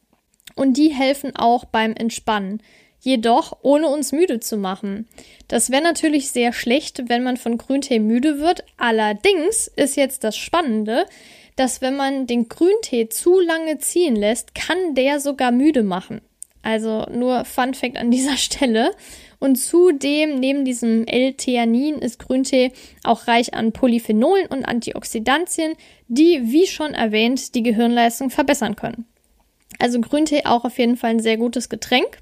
Und 0.55 0.77
die 0.77 0.89
helfen 0.89 1.35
auch 1.35 1.65
beim 1.65 1.93
Entspannen. 1.93 2.61
Jedoch 2.99 3.57
ohne 3.61 3.87
uns 3.87 4.13
müde 4.13 4.39
zu 4.39 4.57
machen. 4.57 5.07
Das 5.47 5.69
wäre 5.69 5.83
natürlich 5.83 6.31
sehr 6.31 6.53
schlecht, 6.53 7.09
wenn 7.09 7.23
man 7.23 7.37
von 7.37 7.57
Grüntee 7.57 7.99
müde 7.99 8.39
wird. 8.39 8.63
Allerdings 8.77 9.67
ist 9.67 9.97
jetzt 9.97 10.23
das 10.23 10.37
Spannende, 10.37 11.05
dass 11.55 11.81
wenn 11.81 11.95
man 11.95 12.27
den 12.27 12.47
Grüntee 12.47 13.09
zu 13.09 13.39
lange 13.39 13.77
ziehen 13.77 14.15
lässt, 14.15 14.55
kann 14.55 14.95
der 14.95 15.19
sogar 15.19 15.51
müde 15.51 15.83
machen. 15.83 16.21
Also 16.63 17.05
nur 17.11 17.45
Fun 17.45 17.73
Fact 17.73 17.97
an 17.97 18.09
dieser 18.09 18.37
Stelle. 18.37 18.91
Und 19.43 19.57
zudem, 19.57 20.39
neben 20.39 20.63
diesem 20.63 21.05
L-Theanin, 21.05 21.95
ist 21.95 22.17
Grüntee 22.17 22.71
auch 23.03 23.27
reich 23.27 23.53
an 23.53 23.73
Polyphenolen 23.73 24.45
und 24.47 24.63
Antioxidantien, 24.63 25.73
die, 26.07 26.53
wie 26.53 26.65
schon 26.65 26.93
erwähnt, 26.93 27.53
die 27.53 27.61
Gehirnleistung 27.61 28.29
verbessern 28.29 28.77
können. 28.77 29.05
Also 29.79 29.99
Grüntee 29.99 30.45
auch 30.45 30.63
auf 30.63 30.79
jeden 30.79 30.95
Fall 30.95 31.09
ein 31.09 31.19
sehr 31.19 31.35
gutes 31.35 31.67
Getränk. 31.67 32.19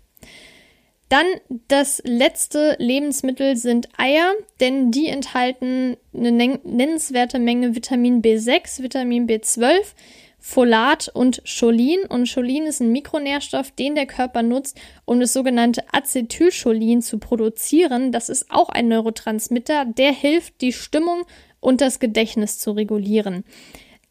Dann 1.10 1.28
das 1.68 2.02
letzte 2.06 2.76
Lebensmittel 2.80 3.56
sind 3.56 3.90
Eier, 3.98 4.34
denn 4.60 4.90
die 4.90 5.06
enthalten 5.06 5.98
eine 6.18 6.32
nennenswerte 6.32 7.38
Menge 7.38 7.76
Vitamin 7.76 8.24
B6, 8.24 8.82
Vitamin 8.82 9.28
B12, 9.28 9.94
Folat 10.42 11.08
und 11.14 11.44
Cholin. 11.46 12.02
Und 12.10 12.28
Cholin 12.28 12.66
ist 12.66 12.82
ein 12.82 12.92
Mikronährstoff, 12.92 13.72
den 13.72 13.96
der 13.96 14.08
Körper 14.08 14.42
nutzt, 14.42 14.78
um 15.06 15.20
das 15.20 15.34
sogenannte 15.34 15.84
Acetylcholin 15.94 17.02
zu 17.02 17.20
produzieren. 17.20 18.12
Das 18.12 18.28
ist 18.28 18.50
auch 18.50 18.70
ein 18.70 18.88
Neurotransmitter, 18.88 19.86
der 19.86 20.12
hilft, 20.12 20.60
die 20.62 20.74
Stimmung 20.74 21.24
und 21.60 21.80
das 21.80 22.00
Gedächtnis 22.00 22.58
zu 22.58 22.72
regulieren. 22.72 23.46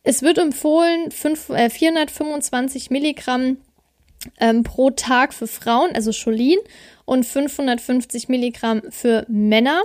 Es 0.03 0.23
wird 0.23 0.39
empfohlen, 0.39 1.11
5, 1.11 1.51
äh, 1.51 1.69
425 1.69 2.91
Milligramm 2.91 3.59
ähm, 4.39 4.63
pro 4.63 4.91
Tag 4.91 5.35
für 5.35 5.47
Frauen, 5.47 5.91
also 5.95 6.13
Cholin, 6.13 6.59
und 7.05 7.27
550 7.27 8.29
Milligramm 8.29 8.83
für 8.91 9.27
Männer. 9.29 9.83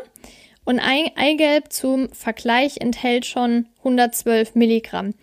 Und 0.64 0.80
Eigelb 0.80 1.72
zum 1.72 2.10
Vergleich 2.10 2.78
enthält 2.78 3.26
schon 3.26 3.68
112 3.80 4.56
Milligramm. 4.56 5.14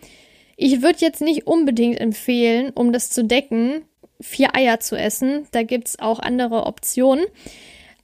Ich 0.64 0.80
würde 0.80 1.00
jetzt 1.00 1.20
nicht 1.20 1.48
unbedingt 1.48 2.00
empfehlen, 2.00 2.70
um 2.72 2.92
das 2.92 3.10
zu 3.10 3.24
decken, 3.24 3.82
vier 4.20 4.54
Eier 4.54 4.78
zu 4.78 4.94
essen. 4.94 5.48
Da 5.50 5.64
gibt 5.64 5.88
es 5.88 5.98
auch 5.98 6.20
andere 6.20 6.66
Optionen. 6.66 7.24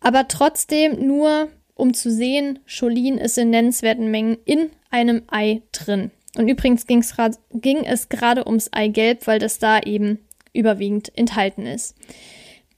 Aber 0.00 0.26
trotzdem 0.26 1.06
nur, 1.06 1.50
um 1.76 1.94
zu 1.94 2.10
sehen, 2.10 2.58
Cholin 2.66 3.16
ist 3.16 3.38
in 3.38 3.50
nennenswerten 3.50 4.10
Mengen 4.10 4.38
in 4.44 4.70
einem 4.90 5.22
Ei 5.28 5.62
drin. 5.70 6.10
Und 6.36 6.48
übrigens 6.48 6.88
ging 6.88 6.98
es 6.98 8.08
gerade 8.08 8.44
ums 8.44 8.72
Eigelb, 8.72 9.28
weil 9.28 9.38
das 9.38 9.60
da 9.60 9.78
eben 9.78 10.18
überwiegend 10.52 11.16
enthalten 11.16 11.64
ist. 11.64 11.94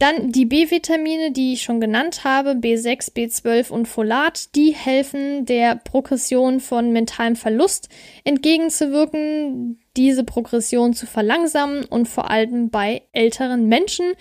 Dann 0.00 0.32
die 0.32 0.46
B-Vitamine, 0.46 1.30
die 1.30 1.52
ich 1.52 1.62
schon 1.62 1.78
genannt 1.78 2.24
habe, 2.24 2.52
B6, 2.52 3.12
B12 3.12 3.70
und 3.70 3.86
Folat, 3.86 4.54
die 4.54 4.74
helfen 4.74 5.44
der 5.44 5.76
Progression 5.76 6.60
von 6.60 6.90
mentalem 6.90 7.36
Verlust 7.36 7.90
entgegenzuwirken, 8.24 9.78
diese 9.98 10.24
Progression 10.24 10.94
zu 10.94 11.04
verlangsamen 11.04 11.84
und 11.84 12.08
vor 12.08 12.30
allem 12.30 12.70
bei 12.70 13.02
älteren 13.12 13.68
Menschen. 13.68 14.14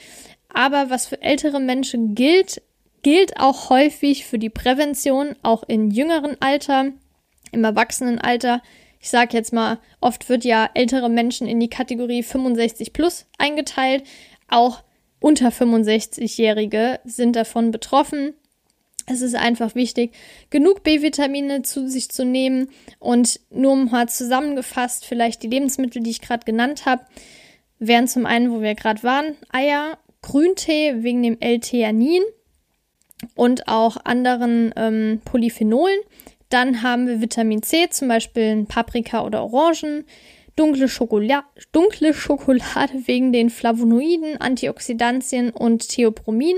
Aber 0.53 0.89
was 0.89 1.07
für 1.07 1.21
ältere 1.21 1.61
Menschen 1.61 2.13
gilt, 2.13 2.61
gilt 3.01 3.39
auch 3.39 3.69
häufig 3.69 4.25
für 4.25 4.37
die 4.37 4.49
Prävention, 4.49 5.37
auch 5.43 5.63
in 5.63 5.91
jüngeren 5.91 6.35
Alter, 6.41 6.91
im 7.53 7.63
Erwachsenenalter. 7.63 8.61
Ich 8.99 9.09
sage 9.09 9.37
jetzt 9.37 9.53
mal, 9.53 9.79
oft 10.01 10.27
wird 10.27 10.43
ja 10.43 10.69
ältere 10.73 11.07
Menschen 11.07 11.47
in 11.47 11.61
die 11.61 11.69
Kategorie 11.69 12.21
65 12.21 12.91
plus 12.91 13.27
eingeteilt. 13.37 14.03
Auch 14.49 14.83
unter 15.19 15.49
65-Jährige 15.49 16.99
sind 17.03 17.35
davon 17.35 17.71
betroffen. 17.71 18.33
Es 19.05 19.21
ist 19.21 19.35
einfach 19.35 19.75
wichtig, 19.75 20.13
genug 20.49 20.83
B-Vitamine 20.83 21.63
zu 21.63 21.89
sich 21.89 22.09
zu 22.09 22.25
nehmen 22.25 22.69
und 22.99 23.39
nur 23.49 23.75
mal 23.75 24.07
zusammengefasst, 24.07 25.05
vielleicht 25.05 25.41
die 25.41 25.47
Lebensmittel, 25.47 26.03
die 26.03 26.11
ich 26.11 26.21
gerade 26.21 26.45
genannt 26.45 26.85
habe, 26.85 27.05
wären 27.79 28.07
zum 28.07 28.25
einen, 28.25 28.51
wo 28.51 28.61
wir 28.61 28.75
gerade 28.75 29.01
waren, 29.03 29.35
Eier, 29.51 29.97
Grüntee 30.21 31.01
wegen 31.03 31.23
dem 31.23 31.37
L-Theanin 31.39 32.21
und 33.35 33.67
auch 33.67 33.97
anderen 34.03 34.73
ähm, 34.75 35.21
Polyphenolen. 35.25 35.99
Dann 36.49 36.81
haben 36.81 37.07
wir 37.07 37.21
Vitamin 37.21 37.63
C, 37.63 37.89
zum 37.89 38.07
Beispiel 38.07 38.65
Paprika 38.65 39.25
oder 39.25 39.43
Orangen, 39.43 40.05
dunkle, 40.59 40.89
Schokola 40.89 41.45
dunkle 41.71 42.13
Schokolade 42.13 42.93
wegen 43.05 43.31
den 43.31 43.49
Flavonoiden, 43.49 44.39
Antioxidantien 44.39 45.51
und 45.51 45.87
Theopromin. 45.87 46.57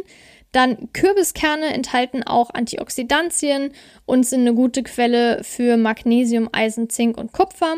Dann 0.52 0.92
Kürbiskerne 0.92 1.68
enthalten 1.68 2.24
auch 2.24 2.50
Antioxidantien 2.54 3.72
und 4.06 4.26
sind 4.26 4.42
eine 4.42 4.54
gute 4.54 4.84
Quelle 4.84 5.44
für 5.44 5.78
Magnesium, 5.78 6.50
Eisen, 6.52 6.90
Zink 6.90 7.18
und 7.18 7.32
Kupfer. 7.32 7.78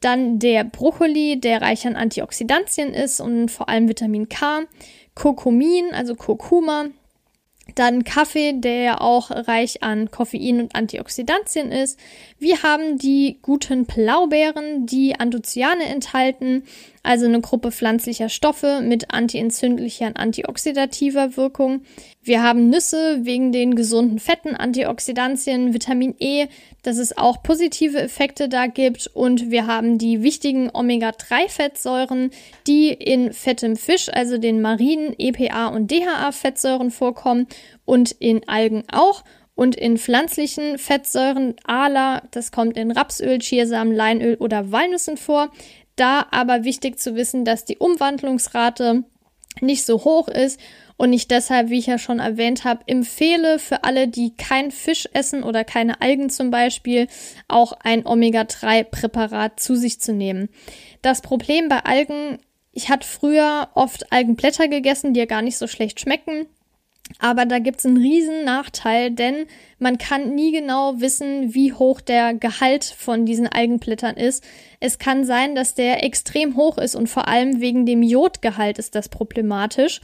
Dann 0.00 0.38
der 0.38 0.64
Brokkoli, 0.64 1.40
der 1.40 1.62
reich 1.62 1.86
an 1.86 1.96
Antioxidantien 1.96 2.92
ist 2.92 3.20
und 3.20 3.50
vor 3.50 3.68
allem 3.68 3.88
Vitamin 3.88 4.28
K. 4.28 4.64
Kurkumin, 5.14 5.94
also 5.94 6.14
Kurkuma, 6.14 6.86
dann 7.74 8.04
Kaffee, 8.04 8.52
der 8.54 8.82
ja 8.82 9.00
auch 9.00 9.30
reich 9.30 9.82
an 9.82 10.10
Koffein 10.10 10.60
und 10.60 10.74
Antioxidantien 10.74 11.72
ist. 11.72 11.98
Wir 12.38 12.62
haben 12.62 12.98
die 12.98 13.38
guten 13.42 13.86
Blaubeeren, 13.86 14.86
die 14.86 15.18
Anthocyane 15.18 15.84
enthalten, 15.84 16.64
also 17.02 17.26
eine 17.26 17.40
Gruppe 17.40 17.72
pflanzlicher 17.72 18.28
Stoffe 18.28 18.80
mit 18.82 19.12
antientzündlicher 19.12 20.06
und 20.06 20.16
antioxidativer 20.16 21.36
Wirkung. 21.36 21.82
Wir 22.22 22.42
haben 22.42 22.68
Nüsse 22.68 23.20
wegen 23.22 23.52
den 23.52 23.74
gesunden 23.74 24.18
Fetten, 24.18 24.54
Antioxidantien, 24.54 25.72
Vitamin 25.72 26.14
E, 26.18 26.46
dass 26.82 26.98
es 26.98 27.16
auch 27.16 27.42
positive 27.42 28.00
Effekte 28.00 28.48
da 28.48 28.66
gibt. 28.66 29.06
Und 29.08 29.50
wir 29.50 29.66
haben 29.66 29.98
die 29.98 30.22
wichtigen 30.22 30.70
Omega-3-Fettsäuren, 30.72 32.30
die 32.66 32.88
in 32.90 33.32
fettem 33.32 33.76
Fisch, 33.76 34.08
also 34.12 34.38
den 34.38 34.60
marinen 34.60 35.14
EPA 35.18 35.68
und 35.68 35.90
DHA-Fettsäuren 35.90 36.90
vorkommen 36.90 37.46
und 37.84 38.12
in 38.12 38.48
Algen 38.48 38.84
auch. 38.90 39.24
Und 39.54 39.76
in 39.76 39.98
pflanzlichen 39.98 40.78
Fettsäuren, 40.78 41.54
ALA, 41.64 42.22
das 42.30 42.50
kommt 42.50 42.78
in 42.78 42.90
Rapsöl, 42.90 43.40
Chiasamen, 43.40 43.94
Leinöl 43.94 44.36
oder 44.36 44.72
Walnüssen 44.72 45.18
vor. 45.18 45.50
Da 45.96 46.26
aber 46.30 46.64
wichtig 46.64 46.98
zu 46.98 47.14
wissen, 47.14 47.44
dass 47.44 47.66
die 47.66 47.76
Umwandlungsrate 47.76 49.04
nicht 49.60 49.84
so 49.84 50.04
hoch 50.04 50.28
ist 50.28 50.58
und 51.00 51.14
ich 51.14 51.28
deshalb, 51.28 51.70
wie 51.70 51.78
ich 51.78 51.86
ja 51.86 51.96
schon 51.96 52.18
erwähnt 52.18 52.64
habe, 52.64 52.82
empfehle 52.86 53.58
für 53.58 53.84
alle, 53.84 54.06
die 54.06 54.36
kein 54.36 54.70
Fisch 54.70 55.08
essen 55.14 55.42
oder 55.42 55.64
keine 55.64 56.02
Algen 56.02 56.28
zum 56.28 56.50
Beispiel, 56.50 57.06
auch 57.48 57.72
ein 57.72 58.04
Omega-3-Präparat 58.04 59.58
zu 59.58 59.76
sich 59.76 59.98
zu 59.98 60.12
nehmen. 60.12 60.50
Das 61.00 61.22
Problem 61.22 61.70
bei 61.70 61.78
Algen, 61.78 62.36
ich 62.72 62.90
hatte 62.90 63.08
früher 63.08 63.70
oft 63.72 64.12
Algenblätter 64.12 64.68
gegessen, 64.68 65.14
die 65.14 65.20
ja 65.20 65.24
gar 65.24 65.40
nicht 65.40 65.56
so 65.56 65.66
schlecht 65.68 66.00
schmecken. 66.00 66.44
Aber 67.18 67.46
da 67.46 67.60
gibt 67.60 67.78
es 67.78 67.86
einen 67.86 67.96
riesen 67.96 68.44
Nachteil, 68.44 69.10
denn 69.10 69.46
man 69.78 69.96
kann 69.96 70.34
nie 70.34 70.52
genau 70.52 71.00
wissen, 71.00 71.54
wie 71.54 71.72
hoch 71.72 72.02
der 72.02 72.34
Gehalt 72.34 72.84
von 72.84 73.24
diesen 73.24 73.48
Algenblättern 73.48 74.16
ist. 74.16 74.44
Es 74.80 74.98
kann 74.98 75.24
sein, 75.24 75.54
dass 75.54 75.74
der 75.74 76.04
extrem 76.04 76.56
hoch 76.56 76.76
ist 76.76 76.94
und 76.94 77.08
vor 77.08 77.26
allem 77.26 77.60
wegen 77.60 77.86
dem 77.86 78.02
Jodgehalt 78.02 78.78
ist 78.78 78.94
das 78.94 79.08
problematisch. 79.08 80.02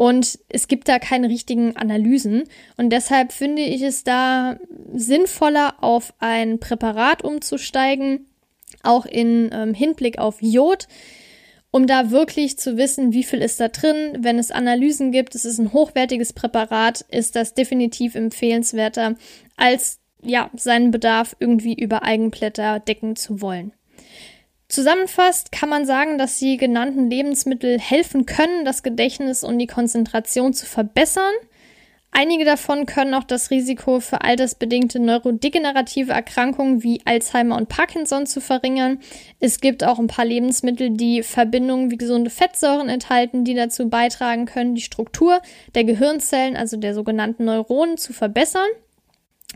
Und 0.00 0.38
es 0.48 0.66
gibt 0.66 0.88
da 0.88 0.98
keine 0.98 1.28
richtigen 1.28 1.76
Analysen. 1.76 2.44
Und 2.78 2.88
deshalb 2.88 3.32
finde 3.32 3.60
ich 3.60 3.82
es 3.82 4.02
da 4.02 4.56
sinnvoller, 4.94 5.74
auf 5.82 6.14
ein 6.20 6.58
Präparat 6.58 7.22
umzusteigen, 7.22 8.24
auch 8.82 9.04
in 9.04 9.50
ähm, 9.52 9.74
Hinblick 9.74 10.18
auf 10.18 10.40
Jod 10.40 10.88
um 11.70 11.86
da 11.86 12.10
wirklich 12.10 12.58
zu 12.58 12.78
wissen, 12.78 13.12
wie 13.12 13.22
viel 13.22 13.42
ist 13.42 13.60
da 13.60 13.68
drin. 13.68 14.16
Wenn 14.18 14.38
es 14.40 14.50
Analysen 14.50 15.12
gibt, 15.12 15.34
es 15.34 15.44
ist 15.44 15.58
ein 15.58 15.72
hochwertiges 15.72 16.32
Präparat, 16.32 17.02
ist 17.10 17.36
das 17.36 17.54
definitiv 17.54 18.14
empfehlenswerter, 18.16 19.14
als 19.56 20.00
ja, 20.22 20.50
seinen 20.54 20.90
Bedarf 20.90 21.36
irgendwie 21.38 21.74
über 21.74 22.02
Eigenblätter 22.02 22.80
decken 22.80 23.16
zu 23.16 23.40
wollen. 23.40 23.72
Zusammenfasst 24.70 25.50
kann 25.50 25.68
man 25.68 25.84
sagen, 25.84 26.16
dass 26.16 26.38
die 26.38 26.56
genannten 26.56 27.10
Lebensmittel 27.10 27.80
helfen 27.80 28.24
können, 28.24 28.64
das 28.64 28.84
Gedächtnis 28.84 29.42
und 29.42 29.58
die 29.58 29.66
Konzentration 29.66 30.54
zu 30.54 30.64
verbessern. 30.64 31.32
Einige 32.12 32.44
davon 32.44 32.86
können 32.86 33.14
auch 33.14 33.24
das 33.24 33.50
Risiko 33.50 33.98
für 33.98 34.22
altersbedingte 34.22 35.00
neurodegenerative 35.00 36.12
Erkrankungen 36.12 36.84
wie 36.84 37.02
Alzheimer 37.04 37.56
und 37.56 37.68
Parkinson 37.68 38.26
zu 38.26 38.40
verringern. 38.40 39.00
Es 39.40 39.60
gibt 39.60 39.82
auch 39.82 39.98
ein 39.98 40.06
paar 40.06 40.24
Lebensmittel, 40.24 40.90
die 40.90 41.24
Verbindungen 41.24 41.90
wie 41.90 41.98
gesunde 41.98 42.30
Fettsäuren 42.30 42.88
enthalten, 42.88 43.44
die 43.44 43.54
dazu 43.54 43.88
beitragen 43.88 44.46
können, 44.46 44.76
die 44.76 44.82
Struktur 44.82 45.40
der 45.74 45.82
Gehirnzellen, 45.82 46.56
also 46.56 46.76
der 46.76 46.94
sogenannten 46.94 47.44
Neuronen, 47.44 47.96
zu 47.96 48.12
verbessern. 48.12 48.68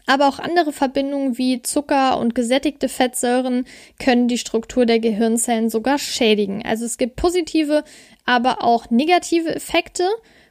Aber 0.06 0.28
auch 0.28 0.38
andere 0.38 0.72
Verbindungen 0.72 1.38
wie 1.38 1.62
Zucker 1.62 2.18
und 2.18 2.34
gesättigte 2.34 2.88
Fettsäuren 2.88 3.64
können 3.98 4.28
die 4.28 4.38
Struktur 4.38 4.84
der 4.84 5.00
Gehirnzellen 5.00 5.70
sogar 5.70 5.98
schädigen. 5.98 6.64
Also 6.64 6.84
es 6.84 6.98
gibt 6.98 7.16
positive, 7.16 7.84
aber 8.26 8.62
auch 8.62 8.90
negative 8.90 9.54
Effekte. 9.54 10.04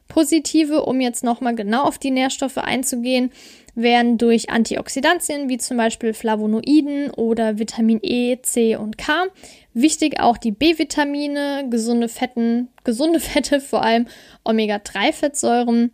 Positive, 0.08 0.84
um 0.84 1.02
jetzt 1.02 1.24
nochmal 1.24 1.56
genau 1.56 1.84
auf 1.84 1.98
die 1.98 2.12
Nährstoffe 2.12 2.58
einzugehen, 2.58 3.32
werden 3.76 4.18
durch 4.18 4.50
Antioxidantien 4.50 5.50
wie 5.50 5.58
zum 5.58 5.78
Beispiel 5.78 6.14
Flavonoiden 6.14 7.10
oder 7.12 7.58
Vitamin 7.58 8.00
E, 8.02 8.38
C 8.42 8.76
und 8.76 8.98
K. 8.98 9.26
Wichtig 9.74 10.20
auch 10.20 10.38
die 10.38 10.52
B-Vitamine, 10.52 11.68
gesunde 11.70 12.10
Fetten, 12.10 12.70
gesunde 12.84 13.20
Fette, 13.22 13.60
vor 13.60 13.84
allem 13.84 14.08
Omega-3-Fettsäuren. 14.44 15.92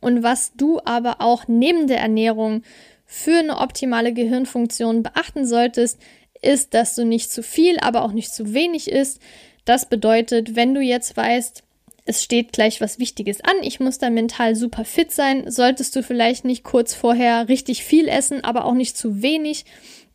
Und 0.00 0.22
was 0.22 0.52
du 0.54 0.80
aber 0.84 1.20
auch 1.20 1.48
neben 1.48 1.86
der 1.86 1.98
Ernährung 1.98 2.62
für 3.04 3.38
eine 3.38 3.58
optimale 3.58 4.12
Gehirnfunktion 4.12 5.02
beachten 5.02 5.46
solltest, 5.46 5.98
ist, 6.40 6.74
dass 6.74 6.94
du 6.94 7.04
nicht 7.04 7.32
zu 7.32 7.42
viel, 7.42 7.78
aber 7.80 8.02
auch 8.02 8.12
nicht 8.12 8.32
zu 8.32 8.54
wenig 8.54 8.90
isst. 8.90 9.20
Das 9.64 9.88
bedeutet, 9.88 10.56
wenn 10.56 10.74
du 10.74 10.80
jetzt 10.80 11.16
weißt, 11.16 11.62
es 12.04 12.22
steht 12.22 12.52
gleich 12.52 12.80
was 12.80 12.98
Wichtiges 12.98 13.42
an, 13.42 13.56
ich 13.60 13.80
muss 13.80 13.98
da 13.98 14.08
mental 14.08 14.56
super 14.56 14.84
fit 14.84 15.12
sein, 15.12 15.50
solltest 15.50 15.94
du 15.94 16.02
vielleicht 16.02 16.44
nicht 16.44 16.64
kurz 16.64 16.94
vorher 16.94 17.48
richtig 17.48 17.84
viel 17.84 18.08
essen, 18.08 18.42
aber 18.44 18.64
auch 18.64 18.72
nicht 18.72 18.96
zu 18.96 19.20
wenig. 19.20 19.66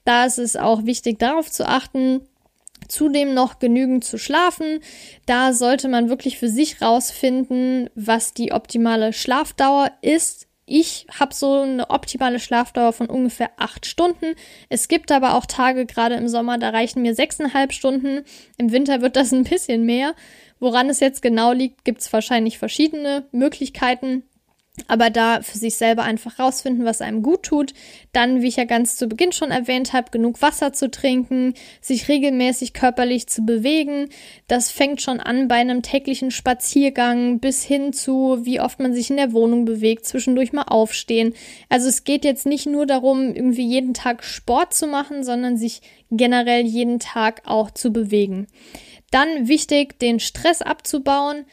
Da 0.03 0.26
ist 0.26 0.39
es 0.39 0.55
auch 0.55 0.86
wichtig 0.86 1.20
darauf 1.20 1.51
zu 1.51 1.68
achten, 1.68 2.22
zudem 2.88 3.34
noch 3.34 3.60
genügend 3.60 4.04
zu 4.04 4.18
schlafen. 4.18 4.80
Da 5.26 5.54
sollte 5.54 5.88
man 5.88 6.10
wirklich 6.10 6.38
für 6.38 6.50
sich 6.50 6.82
rausfinden, 6.82 7.90
was 7.96 8.34
die 8.34 8.52
optimale 8.52 9.14
Schlafdauer 9.14 9.92
ist. 10.02 10.48
Ich 10.66 11.08
habe 11.20 11.34
so 11.34 11.62
eine 11.62 11.90
optimale 11.90 12.40
Schlafdauer 12.40 12.94
von 12.94 13.08
ungefähr 13.08 13.52
acht 13.58 13.86
Stunden. 13.86 14.36
Es 14.70 14.88
gibt 14.88 15.12
aber 15.12 15.36
auch 15.36 15.46
Tage, 15.46 15.86
gerade 15.86 16.16
im 16.16 16.30
Sommer, 16.30 16.58
da 16.58 16.70
reichen 16.70 17.02
mir 17.02 17.16
sechseinhalb 17.16 17.74
Stunden. 17.74 18.24
Im 18.58 18.72
Winter 18.72 19.02
wird 19.02 19.16
das 19.16 19.34
ein 19.34 19.44
bisschen 19.44 19.86
mehr. 19.86 20.16
Woran 20.60 20.90
es 20.90 21.02
jetzt 21.02 21.22
genau 21.22 21.52
liegt, 21.52 21.84
gibt 21.84 22.00
es 22.00 22.14
wahrscheinlich 22.14 22.58
verschiedene 22.58 23.28
Möglichkeiten. 23.34 24.24
Aber 24.88 25.11
da 25.11 25.41
für 25.43 25.59
sich 25.59 25.76
selber 25.76 26.01
einfach 26.01 26.39
rausfinden, 26.39 26.84
was 26.84 27.01
einem 27.01 27.21
gut 27.21 27.43
tut. 27.43 27.74
Dann, 28.11 28.41
wie 28.41 28.47
ich 28.47 28.55
ja 28.55 28.63
ganz 28.63 28.95
zu 28.95 29.07
Beginn 29.07 29.32
schon 29.32 29.51
erwähnt 29.51 29.93
habe, 29.93 30.09
genug 30.09 30.41
Wasser 30.41 30.74
zu 30.74 30.89
trinken, 30.89 31.53
sich 31.80 32.09
regelmäßig 32.09 32.74
körperlich 32.74 33.28
zu 33.28 33.43
bewegen. 33.43 34.09
Das 34.47 34.71
fängt 34.71 35.03
schon 35.03 35.19
an 35.19 35.47
bei 35.47 35.57
einem 35.57 35.84
täglichen 35.84 36.32
Spaziergang 36.32 37.39
bis 37.39 37.63
hin 37.63 37.93
zu, 37.93 38.39
wie 38.45 38.61
oft 38.61 38.80
man 38.80 38.95
sich 38.95 39.11
in 39.11 39.17
der 39.17 39.32
Wohnung 39.32 39.65
bewegt, 39.65 40.07
zwischendurch 40.07 40.53
mal 40.53 40.63
aufstehen. 40.63 41.36
Also 41.69 41.88
es 41.88 42.03
geht 42.03 42.26
jetzt 42.26 42.47
nicht 42.47 42.65
nur 42.65 42.88
darum, 42.88 43.36
irgendwie 43.36 43.67
jeden 43.67 43.93
Tag 43.93 44.24
Sport 44.24 44.74
zu 44.74 44.88
machen, 44.88 45.24
sondern 45.24 45.55
sich 45.55 45.82
generell 46.09 46.65
jeden 46.65 46.97
Tag 46.97 47.43
auch 47.45 47.69
zu 47.69 47.93
bewegen. 47.93 48.47
Dann 49.11 49.47
wichtig, 49.47 49.99
den 49.99 50.19
Stress 50.19 50.63
abzubauen 50.63 51.45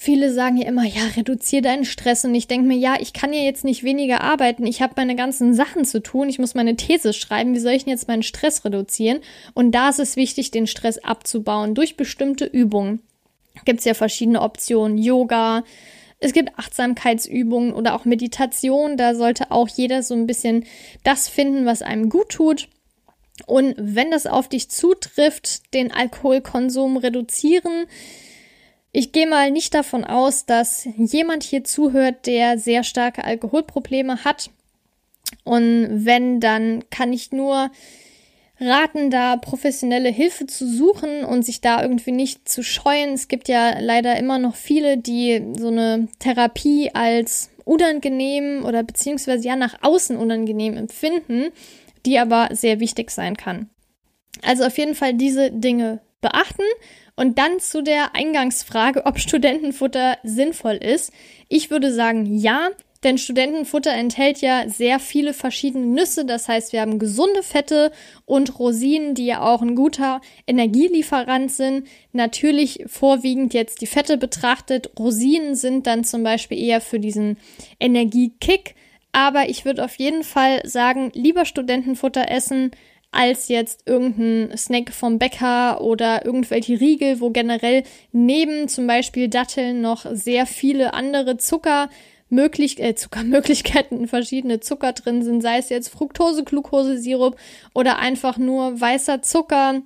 Viele 0.00 0.32
sagen 0.32 0.56
ja 0.56 0.68
immer, 0.68 0.84
ja, 0.84 1.02
reduziere 1.16 1.62
deinen 1.62 1.84
Stress. 1.84 2.24
Und 2.24 2.32
ich 2.32 2.46
denke 2.46 2.68
mir, 2.68 2.76
ja, 2.76 2.94
ich 3.00 3.12
kann 3.12 3.32
ja 3.32 3.40
jetzt 3.40 3.64
nicht 3.64 3.82
weniger 3.82 4.20
arbeiten. 4.20 4.64
Ich 4.64 4.80
habe 4.80 4.94
meine 4.96 5.16
ganzen 5.16 5.54
Sachen 5.54 5.84
zu 5.84 6.00
tun. 6.00 6.28
Ich 6.28 6.38
muss 6.38 6.54
meine 6.54 6.76
These 6.76 7.12
schreiben. 7.12 7.52
Wie 7.52 7.58
soll 7.58 7.72
ich 7.72 7.82
denn 7.82 7.94
jetzt 7.94 8.06
meinen 8.06 8.22
Stress 8.22 8.64
reduzieren? 8.64 9.18
Und 9.54 9.72
da 9.72 9.88
ist 9.88 9.98
es 9.98 10.14
wichtig, 10.14 10.52
den 10.52 10.68
Stress 10.68 10.98
abzubauen 10.98 11.74
durch 11.74 11.96
bestimmte 11.96 12.44
Übungen. 12.44 13.00
Gibt 13.64 13.80
es 13.80 13.86
ja 13.86 13.94
verschiedene 13.94 14.42
Optionen. 14.42 14.98
Yoga, 14.98 15.64
es 16.20 16.32
gibt 16.32 16.56
Achtsamkeitsübungen 16.56 17.72
oder 17.72 17.96
auch 17.96 18.04
Meditation. 18.04 18.96
Da 18.96 19.16
sollte 19.16 19.50
auch 19.50 19.68
jeder 19.68 20.04
so 20.04 20.14
ein 20.14 20.28
bisschen 20.28 20.64
das 21.02 21.28
finden, 21.28 21.66
was 21.66 21.82
einem 21.82 22.08
gut 22.08 22.28
tut. 22.28 22.68
Und 23.46 23.74
wenn 23.76 24.12
das 24.12 24.28
auf 24.28 24.48
dich 24.48 24.68
zutrifft, 24.68 25.74
den 25.74 25.90
Alkoholkonsum 25.90 26.98
reduzieren, 26.98 27.86
ich 28.92 29.12
gehe 29.12 29.26
mal 29.26 29.50
nicht 29.50 29.74
davon 29.74 30.04
aus, 30.04 30.46
dass 30.46 30.88
jemand 30.96 31.42
hier 31.42 31.64
zuhört, 31.64 32.26
der 32.26 32.58
sehr 32.58 32.84
starke 32.84 33.24
Alkoholprobleme 33.24 34.24
hat. 34.24 34.50
Und 35.44 36.04
wenn, 36.06 36.40
dann 36.40 36.84
kann 36.90 37.12
ich 37.12 37.32
nur 37.32 37.70
raten, 38.60 39.10
da 39.10 39.36
professionelle 39.36 40.08
Hilfe 40.08 40.46
zu 40.46 40.68
suchen 40.68 41.24
und 41.24 41.44
sich 41.44 41.60
da 41.60 41.82
irgendwie 41.82 42.12
nicht 42.12 42.48
zu 42.48 42.62
scheuen. 42.62 43.12
Es 43.12 43.28
gibt 43.28 43.48
ja 43.48 43.78
leider 43.78 44.18
immer 44.18 44.38
noch 44.38 44.56
viele, 44.56 44.98
die 44.98 45.42
so 45.56 45.68
eine 45.68 46.08
Therapie 46.18 46.90
als 46.94 47.50
unangenehm 47.64 48.64
oder 48.64 48.82
beziehungsweise 48.82 49.46
ja 49.46 49.56
nach 49.56 49.82
außen 49.82 50.16
unangenehm 50.16 50.76
empfinden, 50.76 51.50
die 52.06 52.18
aber 52.18 52.48
sehr 52.52 52.80
wichtig 52.80 53.10
sein 53.10 53.36
kann. 53.36 53.68
Also 54.42 54.64
auf 54.64 54.78
jeden 54.78 54.94
Fall 54.94 55.14
diese 55.14 55.50
Dinge 55.50 56.00
beachten 56.20 56.62
und 57.18 57.36
dann 57.36 57.58
zu 57.58 57.82
der 57.82 58.14
Eingangsfrage, 58.14 59.04
ob 59.04 59.18
Studentenfutter 59.18 60.18
sinnvoll 60.22 60.76
ist. 60.76 61.12
Ich 61.48 61.68
würde 61.68 61.92
sagen, 61.92 62.38
ja. 62.38 62.68
Denn 63.04 63.16
Studentenfutter 63.16 63.92
enthält 63.92 64.40
ja 64.40 64.68
sehr 64.68 64.98
viele 64.98 65.32
verschiedene 65.32 65.86
Nüsse. 65.86 66.24
Das 66.24 66.48
heißt, 66.48 66.72
wir 66.72 66.80
haben 66.80 66.98
gesunde 66.98 67.44
Fette 67.44 67.92
und 68.24 68.58
Rosinen, 68.58 69.14
die 69.14 69.26
ja 69.26 69.42
auch 69.42 69.62
ein 69.62 69.76
guter 69.76 70.20
Energielieferant 70.48 71.52
sind. 71.52 71.86
Natürlich 72.12 72.84
vorwiegend 72.86 73.54
jetzt 73.54 73.82
die 73.82 73.86
Fette 73.86 74.16
betrachtet. 74.16 74.90
Rosinen 74.98 75.54
sind 75.54 75.86
dann 75.86 76.02
zum 76.02 76.24
Beispiel 76.24 76.58
eher 76.58 76.80
für 76.80 76.98
diesen 76.98 77.36
Energiekick. 77.78 78.74
Aber 79.12 79.48
ich 79.48 79.64
würde 79.64 79.84
auf 79.84 79.96
jeden 79.96 80.24
Fall 80.24 80.60
sagen, 80.64 81.10
lieber 81.14 81.44
Studentenfutter 81.44 82.28
essen 82.30 82.72
als 83.10 83.48
jetzt 83.48 83.82
irgendein 83.86 84.56
Snack 84.56 84.92
vom 84.92 85.18
Bäcker 85.18 85.80
oder 85.80 86.24
irgendwelche 86.24 86.80
Riegel, 86.80 87.20
wo 87.20 87.30
generell 87.30 87.84
neben 88.12 88.68
zum 88.68 88.86
Beispiel 88.86 89.28
Datteln 89.28 89.80
noch 89.80 90.06
sehr 90.12 90.46
viele 90.46 90.92
andere 90.94 91.38
Zucker 91.38 91.88
möglich, 92.28 92.78
äh, 92.80 92.94
Zuckermöglichkeiten, 92.94 94.08
verschiedene 94.08 94.60
Zucker 94.60 94.92
drin 94.92 95.22
sind, 95.22 95.40
sei 95.40 95.58
es 95.58 95.70
jetzt 95.70 95.88
Fructose, 95.88 96.44
Glucose, 96.44 96.98
Sirup 96.98 97.36
oder 97.74 97.98
einfach 97.98 98.36
nur 98.36 98.78
weißer 98.80 99.22
Zucker. 99.22 99.82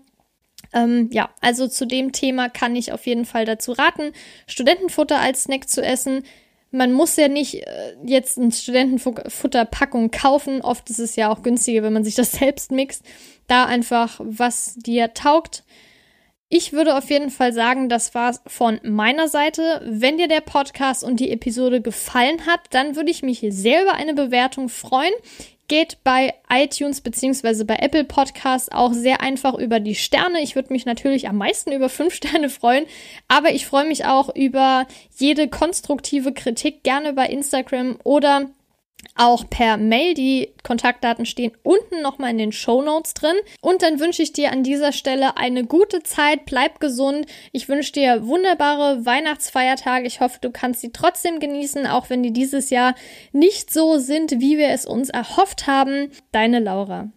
Ähm, 0.72 1.08
ja, 1.12 1.30
also 1.40 1.68
zu 1.68 1.86
dem 1.86 2.12
Thema 2.12 2.48
kann 2.48 2.74
ich 2.74 2.92
auf 2.92 3.06
jeden 3.06 3.26
Fall 3.26 3.44
dazu 3.44 3.72
raten, 3.72 4.12
Studentenfutter 4.46 5.20
als 5.20 5.44
Snack 5.44 5.68
zu 5.68 5.82
essen 5.82 6.24
man 6.72 6.92
muss 6.92 7.16
ja 7.16 7.28
nicht 7.28 7.66
äh, 7.66 7.94
jetzt 8.04 8.38
eine 8.38 8.50
Studentenfutterpackung 8.50 10.10
kaufen. 10.10 10.62
Oft 10.62 10.90
ist 10.90 10.98
es 10.98 11.16
ja 11.16 11.30
auch 11.30 11.42
günstiger, 11.42 11.82
wenn 11.82 11.92
man 11.92 12.04
sich 12.04 12.14
das 12.14 12.32
selbst 12.38 12.72
mixt. 12.72 13.04
Da 13.46 13.66
einfach, 13.66 14.20
was 14.24 14.74
dir 14.76 15.14
taugt. 15.14 15.64
Ich 16.48 16.72
würde 16.72 16.96
auf 16.96 17.08
jeden 17.08 17.30
Fall 17.30 17.52
sagen, 17.52 17.88
das 17.88 18.14
war's 18.14 18.42
von 18.46 18.80
meiner 18.82 19.28
Seite. 19.28 19.80
Wenn 19.86 20.18
dir 20.18 20.28
der 20.28 20.42
Podcast 20.42 21.04
und 21.04 21.20
die 21.20 21.30
Episode 21.30 21.80
gefallen 21.80 22.46
hat, 22.46 22.60
dann 22.70 22.96
würde 22.96 23.10
ich 23.10 23.22
mich 23.22 23.44
sehr 23.48 23.82
über 23.82 23.94
eine 23.94 24.14
Bewertung 24.14 24.68
freuen 24.68 25.14
geht 25.72 26.04
bei 26.04 26.34
iTunes 26.50 27.00
bzw. 27.00 27.64
bei 27.64 27.76
Apple 27.76 28.04
Podcasts 28.04 28.70
auch 28.70 28.92
sehr 28.92 29.22
einfach 29.22 29.54
über 29.54 29.80
die 29.80 29.94
Sterne. 29.94 30.42
Ich 30.42 30.54
würde 30.54 30.70
mich 30.70 30.84
natürlich 30.84 31.30
am 31.30 31.38
meisten 31.38 31.72
über 31.72 31.88
fünf 31.88 32.12
Sterne 32.22 32.50
freuen, 32.50 32.84
aber 33.26 33.54
ich 33.54 33.64
freue 33.64 33.88
mich 33.88 34.04
auch 34.04 34.36
über 34.36 34.86
jede 35.16 35.48
konstruktive 35.48 36.34
Kritik 36.34 36.82
gerne 36.82 37.14
bei 37.14 37.26
Instagram 37.26 37.96
oder 38.04 38.50
auch 39.14 39.48
per 39.48 39.76
Mail. 39.76 40.14
Die 40.14 40.52
Kontaktdaten 40.62 41.26
stehen 41.26 41.52
unten 41.62 42.02
nochmal 42.02 42.30
in 42.30 42.38
den 42.38 42.52
Show 42.52 42.82
Notes 42.82 43.14
drin. 43.14 43.36
Und 43.60 43.82
dann 43.82 44.00
wünsche 44.00 44.22
ich 44.22 44.32
dir 44.32 44.52
an 44.52 44.62
dieser 44.62 44.92
Stelle 44.92 45.36
eine 45.36 45.64
gute 45.64 46.02
Zeit. 46.02 46.44
Bleib 46.44 46.80
gesund. 46.80 47.26
Ich 47.52 47.68
wünsche 47.68 47.92
dir 47.92 48.26
wunderbare 48.26 49.04
Weihnachtsfeiertage. 49.04 50.06
Ich 50.06 50.20
hoffe, 50.20 50.38
du 50.40 50.50
kannst 50.50 50.80
sie 50.80 50.92
trotzdem 50.92 51.40
genießen, 51.40 51.86
auch 51.86 52.10
wenn 52.10 52.22
die 52.22 52.32
dieses 52.32 52.70
Jahr 52.70 52.94
nicht 53.32 53.72
so 53.72 53.98
sind, 53.98 54.40
wie 54.40 54.58
wir 54.58 54.68
es 54.68 54.86
uns 54.86 55.08
erhofft 55.08 55.66
haben. 55.66 56.10
Deine 56.32 56.60
Laura. 56.60 57.10